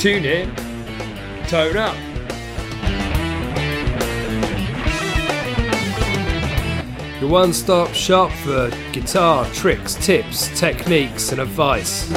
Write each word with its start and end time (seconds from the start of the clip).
Tune 0.00 0.24
in, 0.24 0.54
tone 1.46 1.76
up. 1.76 1.94
Your 7.20 7.28
one 7.28 7.52
stop 7.52 7.92
shop 7.92 8.32
for 8.32 8.70
guitar 8.92 9.44
tricks, 9.52 9.96
tips, 9.96 10.58
techniques, 10.58 11.32
and 11.32 11.40
advice. 11.42 12.10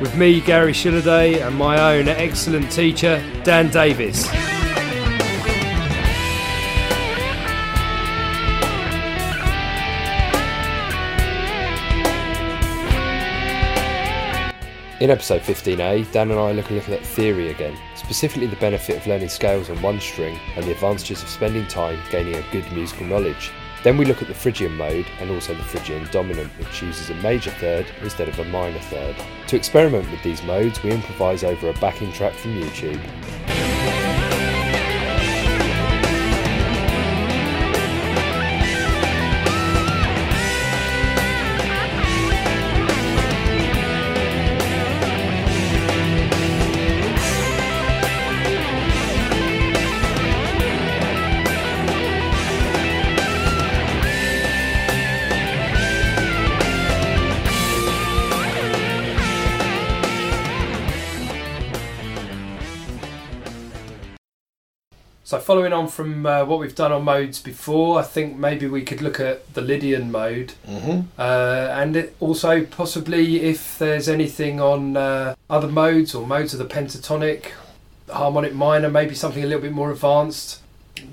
With 0.00 0.16
me, 0.16 0.40
Gary 0.40 0.72
Shilliday, 0.72 1.46
and 1.46 1.54
my 1.54 1.94
own 1.94 2.08
excellent 2.08 2.72
teacher, 2.72 3.22
Dan 3.44 3.68
Davis. 3.68 4.55
In 14.98 15.10
episode 15.10 15.42
15a, 15.42 16.10
Dan 16.10 16.30
and 16.30 16.40
I 16.40 16.52
look 16.52 16.70
a 16.70 16.72
little 16.72 16.94
at 16.94 17.04
theory 17.04 17.50
again, 17.50 17.76
specifically 17.96 18.46
the 18.46 18.56
benefit 18.56 18.96
of 18.96 19.06
learning 19.06 19.28
scales 19.28 19.68
on 19.68 19.82
one 19.82 20.00
string 20.00 20.40
and 20.54 20.64
the 20.64 20.72
advantages 20.72 21.22
of 21.22 21.28
spending 21.28 21.66
time 21.66 21.98
gaining 22.10 22.34
a 22.34 22.50
good 22.50 22.64
musical 22.72 23.04
knowledge. 23.04 23.50
Then 23.84 23.98
we 23.98 24.06
look 24.06 24.22
at 24.22 24.28
the 24.28 24.34
Phrygian 24.34 24.74
mode 24.74 25.04
and 25.20 25.30
also 25.30 25.52
the 25.52 25.62
Phrygian 25.64 26.08
dominant, 26.12 26.50
which 26.58 26.72
chooses 26.72 27.10
a 27.10 27.14
major 27.16 27.50
third 27.50 27.86
instead 28.00 28.30
of 28.30 28.38
a 28.38 28.44
minor 28.46 28.80
third. 28.80 29.16
To 29.48 29.56
experiment 29.56 30.10
with 30.10 30.22
these 30.22 30.42
modes, 30.44 30.82
we 30.82 30.92
improvise 30.92 31.44
over 31.44 31.68
a 31.68 31.74
backing 31.74 32.10
track 32.12 32.32
from 32.32 32.54
YouTube. 32.54 33.55
Following 65.46 65.72
on 65.72 65.86
from 65.86 66.26
uh, 66.26 66.44
what 66.44 66.58
we've 66.58 66.74
done 66.74 66.90
on 66.90 67.04
modes 67.04 67.40
before, 67.40 68.00
I 68.00 68.02
think 68.02 68.36
maybe 68.36 68.66
we 68.66 68.82
could 68.82 69.00
look 69.00 69.20
at 69.20 69.54
the 69.54 69.60
Lydian 69.60 70.10
mode, 70.10 70.54
Mm-hmm. 70.68 71.02
uh, 71.16 71.68
and 71.80 71.94
it 71.94 72.16
also 72.18 72.64
possibly 72.64 73.42
if 73.42 73.78
there's 73.78 74.08
anything 74.08 74.60
on 74.60 74.96
uh, 74.96 75.36
other 75.48 75.68
modes 75.68 76.16
or 76.16 76.26
modes 76.26 76.52
of 76.52 76.58
the 76.58 76.64
pentatonic, 76.74 77.52
harmonic 78.10 78.54
minor, 78.54 78.90
maybe 78.90 79.14
something 79.14 79.44
a 79.44 79.46
little 79.46 79.62
bit 79.62 79.72
more 79.72 79.92
advanced. 79.92 80.62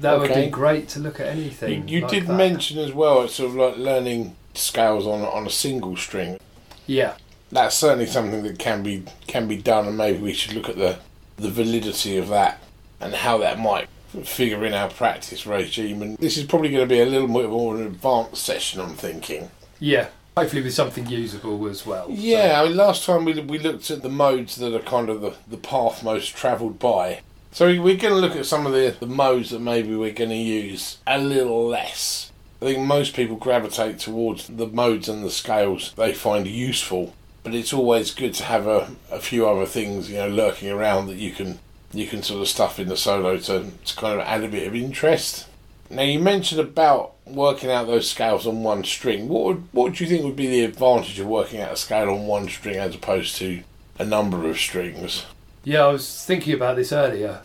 That 0.02 0.20
would 0.20 0.34
be 0.34 0.48
great 0.48 0.88
to 0.90 1.00
look 1.00 1.20
at 1.20 1.28
anything. 1.28 1.88
you 1.88 2.02
like 2.02 2.10
did 2.10 2.26
that. 2.26 2.36
mention 2.36 2.80
as 2.80 2.92
well, 2.92 3.22
it's 3.24 3.36
sort 3.36 3.52
of 3.52 3.56
like 3.56 3.78
learning 3.78 4.36
scales 4.56 5.06
on 5.06 5.22
on 5.22 5.46
a 5.46 5.52
single 5.52 5.96
string. 5.96 6.40
yeah, 6.88 7.14
That's 7.52 7.78
certainly 7.78 8.08
something 8.08 8.42
that 8.44 8.58
can 8.58 8.82
be 8.82 9.04
can 9.28 9.48
be 9.48 9.58
done, 9.58 9.88
and 9.88 9.96
maybe 9.96 10.18
we 10.18 10.34
should 10.34 10.54
look 10.56 10.70
at 10.70 10.78
the 10.78 10.98
the 11.38 11.52
validity 11.52 12.18
of 12.18 12.30
that 12.30 12.60
and 13.00 13.14
how 13.14 13.38
that 13.40 13.60
might 13.60 13.90
figure 14.24 14.66
in 14.66 14.74
our 14.74 14.90
practice 14.90 15.46
regime. 15.48 16.02
And 16.02 16.18
this 16.18 16.38
is 16.38 16.44
probably 16.46 16.70
going 16.70 16.88
to 16.88 16.94
be 16.94 17.00
a 17.02 17.06
little 17.06 17.28
bit 17.28 17.50
more 17.50 17.74
of 17.76 17.82
an 17.82 17.88
advanced 17.88 18.44
session, 18.44 18.82
I'm 18.82 18.96
thinking. 18.96 19.50
yeah. 19.80 20.10
Hopefully 20.36 20.64
with 20.64 20.74
something 20.74 21.06
usable 21.06 21.68
as 21.68 21.86
well. 21.86 22.08
so- 22.08 22.14
Yeah, 22.16 22.60
I 22.60 22.68
mean, 22.68 22.76
last 22.76 23.06
time 23.06 23.24
we 23.24 23.40
we 23.40 23.60
looked 23.60 23.92
at 23.92 24.02
the 24.02 24.10
modes 24.10 24.56
that 24.56 24.74
are 24.74 24.80
kind 24.80 25.10
of 25.10 25.22
the, 25.22 25.36
the 25.48 25.58
path 25.58 26.04
most 26.04 26.36
travelled 26.36 26.80
by. 26.80 27.22
So 27.52 27.68
we- 27.68 27.78
we're 27.78 27.98
going 27.98 28.16
to 28.16 28.20
look 28.20 28.36
at 28.36 28.48
some 28.48 28.66
of 28.66 28.74
the, 28.74 28.96
the 29.00 29.06
modes 29.06 29.52
that 29.52 29.60
maybe 29.62 29.96
we're 29.96 30.12
going 30.12 30.32
to 30.32 30.36
use 30.36 30.98
a 31.06 31.20
little 31.20 31.68
less. 31.68 32.32
I 32.64 32.66
think 32.66 32.80
most 32.80 33.16
people 33.16 33.36
gravitate 33.36 34.00
towards 34.00 34.48
the 34.48 34.66
modes 34.66 35.08
and 35.08 35.24
the 35.24 35.30
scales 35.30 35.94
they 35.98 36.14
find 36.14 36.48
useful, 36.48 37.14
but 37.44 37.54
it's 37.54 37.72
always 37.74 38.10
good 38.12 38.34
to 38.34 38.44
have 38.46 38.66
a, 38.66 38.90
a 39.12 39.20
few 39.20 39.48
other 39.48 39.68
things 39.68 40.10
you 40.10 40.18
know 40.18 40.30
lurking 40.30 40.72
around 40.72 41.08
that 41.10 41.18
you 41.18 41.32
can 41.32 41.60
you 41.94 42.08
can 42.08 42.24
sort 42.24 42.42
of 42.42 42.48
stuff 42.48 42.80
in 42.80 42.88
the 42.90 42.98
solo 42.98 43.38
to, 43.38 43.72
to 43.86 43.96
kind 43.96 44.20
of 44.20 44.26
add 44.28 44.44
a 44.44 44.48
bit 44.48 44.68
of 44.68 44.76
interest. 44.76 45.48
Now 45.90 46.02
you 46.04 46.20
mentioned 46.20 46.60
about 46.60 47.14
working 47.26 47.70
out 47.70 47.88
those 47.88 48.10
scales 48.10 48.48
on 48.48 48.64
one 48.64 48.84
string. 48.84 49.28
What 49.30 49.44
would 49.46 49.64
what 49.72 49.94
do 49.94 50.04
you 50.04 50.10
think 50.10 50.24
would 50.26 50.36
be 50.36 50.48
the 50.48 50.64
advantage 50.66 51.20
of 51.20 51.28
working 51.28 51.62
out 51.62 51.72
a 51.72 51.78
scale 51.78 52.10
on 52.10 52.26
one 52.26 52.50
string 52.50 52.78
as 52.78 52.96
opposed 52.96 53.36
to 53.38 53.64
a 54.00 54.06
number 54.06 54.50
of 54.50 54.58
strings? 54.58 55.26
Yeah, 55.64 55.86
I 55.86 55.92
was 55.92 56.26
thinking 56.26 56.54
about 56.54 56.76
this 56.78 56.92
earlier. 56.92 57.42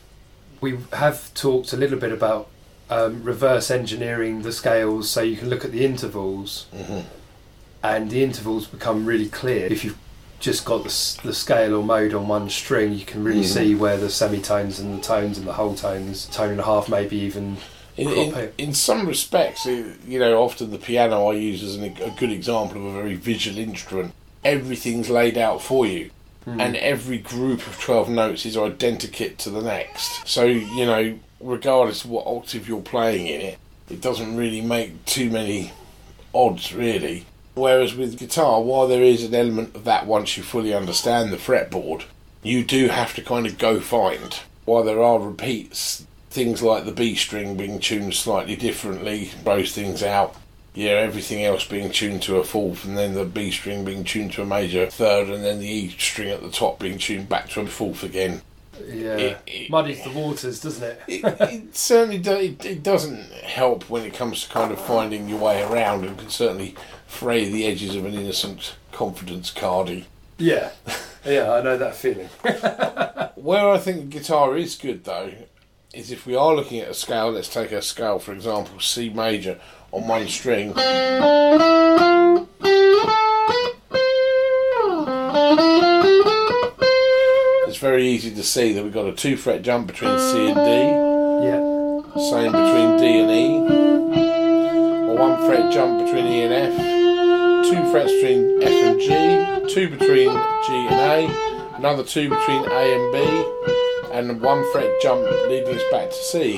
We 0.60 0.78
have 0.94 1.32
talked 1.34 1.72
a 1.72 1.76
little 1.76 1.98
bit 1.98 2.10
about 2.10 2.48
um, 2.90 3.22
reverse 3.22 3.70
engineering 3.70 4.42
the 4.42 4.52
scales 4.52 5.10
so 5.10 5.20
you 5.20 5.36
can 5.36 5.50
look 5.50 5.64
at 5.64 5.72
the 5.72 5.84
intervals 5.84 6.66
Mhm. 6.74 7.04
and 7.82 8.10
the 8.10 8.24
intervals 8.24 8.66
become 8.66 9.04
really 9.04 9.28
clear. 9.28 9.66
If 9.66 9.84
you've 9.84 9.98
just 10.40 10.64
got 10.64 10.84
the, 10.84 11.18
the 11.24 11.34
scale 11.34 11.74
or 11.74 11.82
mode 11.84 12.14
on 12.14 12.28
one 12.28 12.48
string, 12.48 12.92
you 12.94 13.04
can 13.04 13.24
really 13.24 13.40
Mhm. 13.42 13.54
see 13.54 13.74
where 13.74 13.96
the 13.96 14.08
semitones 14.10 14.78
and 14.78 14.96
the 14.98 15.02
tones 15.02 15.36
and 15.38 15.46
the 15.46 15.52
whole 15.54 15.74
tones, 15.74 16.26
tone 16.26 16.50
and 16.52 16.60
a 16.60 16.64
half, 16.64 16.88
maybe 16.88 17.16
even. 17.16 17.56
In, 17.96 18.08
in, 18.10 18.52
in 18.58 18.74
some 18.74 19.06
respects, 19.08 19.66
it- 19.66 19.96
you 20.06 20.20
know, 20.20 20.40
often 20.42 20.70
the 20.70 20.78
piano 20.78 21.26
I 21.28 21.34
use 21.34 21.64
as 21.64 21.74
an, 21.74 21.82
a 21.84 22.10
good 22.18 22.30
example 22.30 22.78
of 22.78 22.94
a 22.94 23.02
very 23.02 23.14
visual 23.14 23.58
instrument. 23.58 24.12
Everything's 24.44 25.10
laid 25.10 25.36
out 25.36 25.60
for 25.60 25.84
you, 25.86 26.10
Hmm. 26.44 26.60
and 26.60 26.76
every 26.76 27.18
group 27.18 27.66
of 27.66 27.80
12 27.80 28.08
notes 28.08 28.46
is 28.46 28.56
identical 28.56 29.30
to 29.38 29.50
the 29.50 29.60
next. 29.62 30.26
So, 30.28 30.44
you 30.44 30.86
know, 30.86 31.18
regardless 31.40 32.04
of 32.04 32.10
what 32.10 32.26
octave 32.28 32.68
you're 32.68 32.80
playing 32.80 33.26
in 33.26 33.40
it, 33.40 33.58
it 33.90 34.00
doesn't 34.00 34.36
really 34.36 34.60
make 34.60 35.04
too 35.04 35.28
many 35.30 35.72
odds, 36.32 36.72
really. 36.72 37.24
Whereas 37.58 37.94
with 37.94 38.18
guitar, 38.18 38.62
while 38.62 38.86
there 38.86 39.02
is 39.02 39.24
an 39.24 39.34
element 39.34 39.74
of 39.74 39.82
that 39.84 40.06
once 40.06 40.36
you 40.36 40.44
fully 40.44 40.72
understand 40.72 41.32
the 41.32 41.36
fretboard, 41.36 42.04
you 42.42 42.62
do 42.62 42.86
have 42.86 43.14
to 43.16 43.22
kind 43.22 43.46
of 43.46 43.58
go 43.58 43.80
find. 43.80 44.40
While 44.64 44.84
there 44.84 45.02
are 45.02 45.18
repeats, 45.18 46.06
things 46.30 46.62
like 46.62 46.84
the 46.84 46.92
B 46.92 47.16
string 47.16 47.56
being 47.56 47.80
tuned 47.80 48.14
slightly 48.14 48.54
differently 48.54 49.24
throws 49.24 49.74
things 49.74 50.04
out. 50.04 50.36
Yeah, 50.72 50.90
everything 50.90 51.44
else 51.44 51.66
being 51.66 51.90
tuned 51.90 52.22
to 52.22 52.36
a 52.36 52.44
fourth, 52.44 52.84
and 52.84 52.96
then 52.96 53.14
the 53.14 53.24
B 53.24 53.50
string 53.50 53.84
being 53.84 54.04
tuned 54.04 54.32
to 54.34 54.42
a 54.42 54.46
major 54.46 54.86
third, 54.86 55.28
and 55.28 55.44
then 55.44 55.58
the 55.58 55.68
E 55.68 55.88
string 55.98 56.30
at 56.30 56.42
the 56.42 56.50
top 56.50 56.78
being 56.78 56.98
tuned 56.98 57.28
back 57.28 57.48
to 57.50 57.62
a 57.62 57.66
fourth 57.66 58.04
again. 58.04 58.42
Yeah, 58.86 59.16
It- 59.16 59.38
it- 59.46 59.70
muddies 59.70 60.02
the 60.04 60.10
waters, 60.10 60.60
doesn't 60.60 60.82
it? 60.84 61.00
It, 61.08 61.24
it 61.40 61.76
certainly 61.76 62.18
do, 62.18 62.32
it, 62.32 62.64
it 62.64 62.82
doesn't 62.82 63.30
help 63.32 63.88
when 63.90 64.04
it 64.04 64.14
comes 64.14 64.44
to 64.44 64.48
kind 64.50 64.72
of 64.72 64.80
finding 64.80 65.28
your 65.28 65.38
way 65.38 65.62
around, 65.62 66.04
and 66.04 66.18
can 66.18 66.28
certainly 66.30 66.74
fray 67.06 67.48
the 67.48 67.66
edges 67.66 67.94
of 67.96 68.04
an 68.04 68.14
innocent 68.14 68.74
confidence 68.92 69.50
cardy. 69.52 70.04
yeah, 70.38 70.70
yeah, 71.24 71.52
I 71.52 71.62
know 71.62 71.76
that 71.78 71.94
feeling. 71.96 72.28
Where 73.36 73.68
I 73.70 73.78
think 73.78 74.00
the 74.10 74.18
guitar 74.18 74.56
is 74.56 74.76
good 74.76 75.04
though 75.04 75.32
is 75.94 76.10
if 76.12 76.26
we 76.26 76.34
are 76.36 76.54
looking 76.54 76.80
at 76.80 76.88
a 76.88 76.94
scale, 76.94 77.30
let's 77.32 77.48
take 77.48 77.72
a 77.72 77.80
scale 77.82 78.18
for 78.18 78.32
example, 78.32 78.78
C 78.80 79.08
major 79.10 79.58
on 79.92 80.06
one 80.06 80.28
string. 80.28 80.74
It's 87.78 87.84
very 87.84 88.08
easy 88.08 88.34
to 88.34 88.42
see 88.42 88.72
that 88.72 88.82
we've 88.82 88.92
got 88.92 89.06
a 89.06 89.12
two 89.12 89.36
fret 89.36 89.62
jump 89.62 89.86
between 89.86 90.18
C 90.18 90.50
and 90.50 90.56
D, 90.56 90.70
Yeah, 91.46 91.60
same 92.28 92.50
between 92.50 92.96
D 92.98 93.20
and 93.20 93.30
E. 93.30 95.12
A 95.12 95.14
one 95.14 95.36
fret 95.46 95.72
jump 95.72 96.04
between 96.04 96.26
E 96.26 96.42
and 96.42 96.52
F, 96.52 97.70
two 97.70 97.88
frets 97.92 98.10
between 98.14 98.60
F 98.64 98.72
and 98.72 98.98
G, 98.98 99.72
two 99.72 99.88
between 99.90 100.28
G 100.66 100.88
and 100.90 101.30
A, 101.30 101.76
another 101.76 102.02
two 102.02 102.28
between 102.28 102.64
A 102.64 102.96
and 102.96 103.12
B, 103.12 104.12
and 104.12 104.40
one 104.40 104.64
fret 104.72 104.90
jump 105.00 105.22
leading 105.48 105.76
us 105.76 105.84
back 105.92 106.08
to 106.08 106.16
C. 106.16 106.54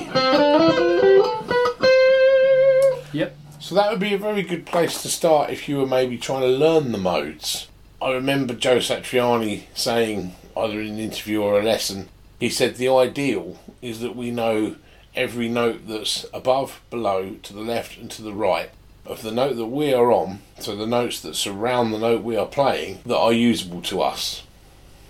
yep, 3.12 3.37
So 3.58 3.75
that 3.75 3.90
would 3.90 4.00
be 4.00 4.14
a 4.14 4.19
very 4.19 4.43
good 4.43 4.64
place 4.64 5.02
to 5.02 5.11
start 5.11 5.50
if 5.50 5.69
you 5.69 5.76
were 5.76 5.87
maybe 5.87 6.17
trying 6.17 6.40
to 6.40 6.49
learn 6.49 6.93
the 6.93 6.99
modes. 6.99 7.69
I 8.00 8.12
remember 8.12 8.55
Joe 8.55 8.78
Satriani 8.78 9.64
saying, 9.75 10.34
either 10.56 10.81
in 10.81 10.94
an 10.94 10.99
interview 10.99 11.43
or 11.43 11.58
a 11.58 11.64
lesson, 11.64 12.08
he 12.38 12.49
said 12.49 12.76
the 12.76 12.88
ideal 12.88 13.58
is 13.82 14.00
that 14.00 14.17
we 14.17 14.31
know 14.31 14.76
every 15.14 15.49
note 15.49 15.87
that's 15.87 16.25
above, 16.32 16.81
below, 16.91 17.37
to 17.43 17.52
the 17.52 17.61
left, 17.61 17.99
and 17.99 18.11
to 18.12 18.23
the 18.23 18.32
right 18.32 18.70
of 19.06 19.23
the 19.23 19.32
note 19.32 19.56
that 19.56 19.67
we 19.67 19.93
are 19.93 20.12
on, 20.12 20.41
so 20.58 20.76
the 20.76 20.87
notes 20.87 21.20
that 21.20 21.35
surround 21.35 21.93
the 21.93 21.99
note 21.99 22.23
we 22.23 22.37
are 22.37 22.47
playing 22.47 23.00
that 23.05 23.17
are 23.17 23.32
usable 23.32 23.82
to 23.82 24.00
us. 24.00 24.44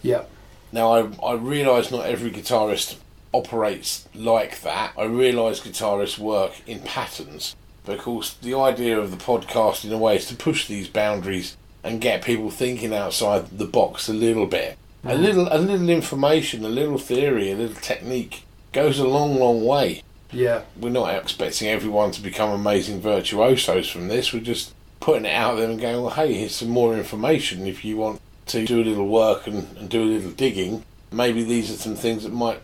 yep. 0.02 0.30
Now, 0.72 0.92
I, 0.92 1.08
I 1.22 1.34
realise 1.34 1.90
not 1.90 2.06
every 2.06 2.30
guitarist 2.30 2.96
operates 3.32 4.08
like 4.14 4.60
that. 4.62 4.92
I 4.96 5.04
realise 5.04 5.60
guitarists 5.60 6.18
work 6.18 6.52
in 6.66 6.80
patterns. 6.80 7.56
But 7.84 7.98
of 7.98 8.04
course, 8.04 8.34
the 8.34 8.54
idea 8.54 8.98
of 8.98 9.10
the 9.10 9.16
podcast, 9.16 9.84
in 9.84 9.92
a 9.92 9.98
way, 9.98 10.16
is 10.16 10.26
to 10.26 10.36
push 10.36 10.66
these 10.66 10.88
boundaries 10.88 11.56
and 11.82 12.00
get 12.00 12.22
people 12.22 12.50
thinking 12.50 12.94
outside 12.94 13.58
the 13.58 13.66
box 13.66 14.08
a 14.08 14.12
little 14.12 14.46
bit. 14.46 14.78
A 15.04 15.14
little, 15.14 15.48
a 15.50 15.58
little 15.58 15.88
information, 15.88 16.64
a 16.64 16.68
little 16.68 16.98
theory, 16.98 17.50
a 17.50 17.56
little 17.56 17.80
technique 17.80 18.44
goes 18.72 18.98
a 18.98 19.06
long, 19.08 19.36
long 19.38 19.64
way. 19.64 20.02
Yeah, 20.32 20.62
We're 20.78 20.90
not 20.90 21.12
expecting 21.14 21.68
everyone 21.68 22.12
to 22.12 22.20
become 22.22 22.50
amazing 22.50 23.00
virtuosos 23.00 23.88
from 23.90 24.08
this. 24.08 24.32
We're 24.32 24.40
just 24.42 24.72
putting 25.00 25.24
it 25.24 25.34
out 25.34 25.56
there 25.56 25.68
and 25.68 25.80
going, 25.80 26.02
well, 26.02 26.10
hey, 26.14 26.34
here's 26.34 26.54
some 26.54 26.68
more 26.68 26.96
information. 26.96 27.66
If 27.66 27.84
you 27.84 27.96
want 27.96 28.20
to 28.46 28.64
do 28.64 28.80
a 28.80 28.84
little 28.84 29.08
work 29.08 29.46
and, 29.48 29.66
and 29.76 29.88
do 29.88 30.02
a 30.02 30.04
little 30.04 30.30
digging, 30.30 30.84
maybe 31.10 31.42
these 31.42 31.70
are 31.70 31.76
some 31.76 31.96
things 31.96 32.22
that 32.22 32.32
might 32.32 32.60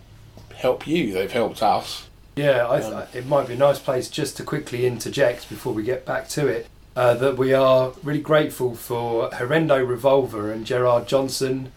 help 0.55 0.87
you. 0.87 1.13
They've 1.13 1.33
helped 1.33 1.63
us. 1.63 2.09
yeah. 2.37 2.71
I 2.71 2.81
th- 2.81 2.93
Um, 2.93 3.03
it 3.15 3.27
might 3.27 3.49
be 3.49 3.55
a 3.55 3.59
nice 3.59 3.79
place 3.81 4.09
just 4.09 4.37
to 4.37 4.45
quickly 4.45 4.87
interject 4.87 5.49
before 5.49 5.73
we 5.73 5.83
get 5.83 6.05
back 6.07 6.29
to 6.31 6.47
it. 6.47 6.69
Uh, 6.95 7.15
that 7.15 7.37
we 7.37 7.53
are 7.53 7.93
really 8.05 8.21
grateful 8.23 8.75
for 8.77 9.29
Herendo 9.31 9.87
Revolver 9.87 10.53
and 10.53 10.65
Gerard 10.65 11.07
Johnson 11.09 11.73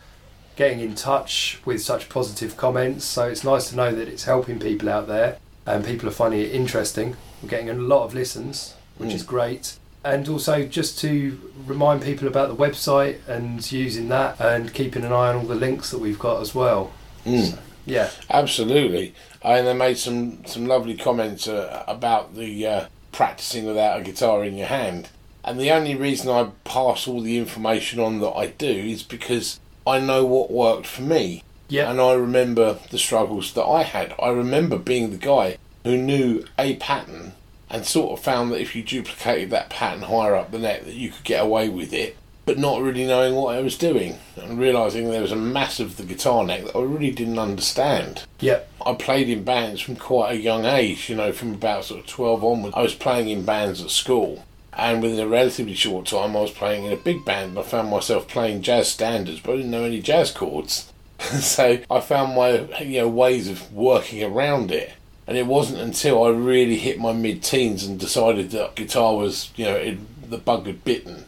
getting 0.60 0.82
in 0.82 0.94
touch 0.94 1.58
with 1.64 1.82
such 1.82 2.10
positive 2.10 2.58
comments. 2.58 3.06
So 3.06 3.24
it's 3.30 3.46
nice 3.46 3.70
to 3.70 3.78
know 3.78 3.96
that 3.96 4.10
it's 4.10 4.26
helping 4.26 4.60
people 4.60 4.90
out 4.90 5.08
there 5.08 5.38
and 5.66 5.86
people 5.86 6.10
are 6.10 6.12
finding 6.12 6.42
it 6.42 6.52
interesting. 6.52 7.16
We're 7.42 7.48
getting 7.48 7.70
a 7.70 7.74
lot 7.74 8.04
of 8.04 8.14
listens, 8.14 8.74
which 8.98 9.12
Mm. 9.12 9.16
is 9.16 9.24
great. 9.24 9.78
And 10.04 10.28
also 10.28 10.66
just 10.66 11.00
to 11.00 11.40
remind 11.66 12.02
people 12.02 12.28
about 12.28 12.50
the 12.50 12.58
website 12.58 13.20
and 13.26 13.72
using 13.72 14.10
that 14.10 14.38
and 14.38 14.74
keeping 14.74 15.06
an 15.06 15.14
eye 15.14 15.30
on 15.30 15.38
all 15.38 15.44
the 15.44 15.56
links 15.56 15.92
that 15.92 16.00
we've 16.00 16.20
got 16.20 16.42
as 16.42 16.54
well. 16.54 16.92
Mm. 17.26 17.58
Yeah, 17.86 18.10
Absolutely. 18.30 19.14
And 19.42 19.66
they 19.66 19.74
made 19.74 19.98
some, 19.98 20.46
some 20.46 20.66
lovely 20.68 20.98
comments 20.98 21.48
uh, 21.48 21.86
about 21.88 22.36
the 22.36 22.68
uh, 22.68 22.86
practicing 23.14 23.64
without 23.66 24.02
a 24.02 24.04
guitar 24.04 24.44
in 24.44 24.58
your 24.58 24.68
hand. 24.68 25.08
And 25.46 25.58
the 25.58 25.72
only 25.72 25.96
reason 25.96 26.30
I 26.30 26.50
pass 26.66 27.08
all 27.08 27.22
the 27.22 27.38
information 27.38 28.02
on 28.02 28.20
that 28.20 28.36
I 28.36 28.48
do 28.48 28.68
is 28.68 29.04
because 29.04 29.62
I 29.86 30.00
know 30.00 30.26
what 30.26 30.52
worked 30.52 30.88
for 30.88 31.02
me. 31.02 31.44
yeah, 31.68 31.90
And 31.90 32.00
I 32.02 32.14
remember 32.14 32.80
the 32.90 32.98
struggles 32.98 33.54
that 33.54 33.66
I 33.66 33.84
had. 33.84 34.14
I 34.22 34.30
remember 34.30 34.78
being 34.78 35.12
the 35.12 35.18
guy 35.18 35.58
who 35.84 35.98
knew 35.98 36.46
a 36.58 36.76
pattern 36.76 37.34
and 37.70 37.86
sort 37.86 38.18
of 38.18 38.24
found 38.24 38.52
that 38.52 38.62
if 38.62 38.76
you 38.76 38.84
duplicated 38.84 39.52
that 39.52 39.70
pattern 39.70 40.04
higher 40.04 40.36
up 40.36 40.52
the 40.52 40.60
neck 40.60 40.86
that 40.86 40.96
you 40.96 41.12
could 41.12 41.24
get 41.24 41.44
away 41.44 41.70
with 41.70 41.94
it, 41.94 42.18
but 42.46 42.58
not 42.58 42.82
really 42.82 43.06
knowing 43.06 43.36
what 43.36 43.56
I 43.56 43.62
was 43.62 43.78
doing 43.78 44.18
and 44.36 44.60
realizing 44.60 45.10
there 45.10 45.22
was 45.22 45.32
a 45.32 45.36
mass 45.36 45.80
of 45.80 45.98
the 45.98 46.04
guitar 46.04 46.44
neck 46.44 46.64
that 46.66 46.76
I 46.76 46.82
really 46.82 47.12
didn't 47.12 47.38
understand. 47.38 48.24
yeah, 48.40 48.62
I 48.84 48.94
played 48.96 49.30
in 49.30 49.44
bands 49.44 49.82
from 49.82 49.96
quite 49.98 50.32
a 50.32 50.42
young 50.42 50.66
age, 50.66 51.10
you 51.10 51.16
know, 51.16 51.32
from 51.32 51.54
about 51.54 51.86
sort 51.86 52.00
of 52.00 52.08
12 52.08 52.44
onwards. 52.44 52.76
I 52.76 52.82
was 52.82 52.96
playing 52.96 53.30
in 53.30 53.46
bands 53.46 53.84
at 53.84 53.92
school, 53.92 54.44
and 54.74 55.02
within 55.02 55.20
a 55.20 55.28
relatively 55.28 55.74
short 55.74 56.08
time, 56.08 56.36
I 56.36 56.42
was 56.42 56.52
playing 56.52 56.86
in 56.86 56.94
a 56.94 56.98
big 56.98 57.26
band, 57.26 57.52
and 57.52 57.60
I 57.60 57.64
found 57.64 57.90
myself 57.90 58.28
playing 58.28 58.62
jazz 58.62 58.90
standards, 58.90 59.40
but 59.40 59.54
I 59.54 59.56
didn't 59.58 59.72
know 59.72 59.84
any 59.84 60.02
jazz 60.02 60.32
chords. 60.32 60.92
so 61.20 61.80
I 61.90 62.00
found 62.00 62.36
my, 62.36 62.82
you 62.82 63.02
know, 63.02 63.08
ways 63.08 63.50
of 63.50 63.72
working 63.74 64.24
around 64.24 64.72
it. 64.72 64.94
And 65.28 65.38
it 65.38 65.46
wasn't 65.46 65.80
until 65.80 66.24
I 66.24 66.30
really 66.30 66.78
hit 66.78 66.98
my 66.98 67.14
mid 67.14 67.44
teens 67.44 67.84
and 67.84 68.00
decided 68.00 68.50
that 68.52 68.76
guitar 68.76 69.16
was, 69.16 69.52
you 69.56 69.66
know, 69.66 69.76
it, 69.76 70.30
the 70.30 70.40
bug 70.40 70.66
had 70.66 70.84
bitten 70.84 71.26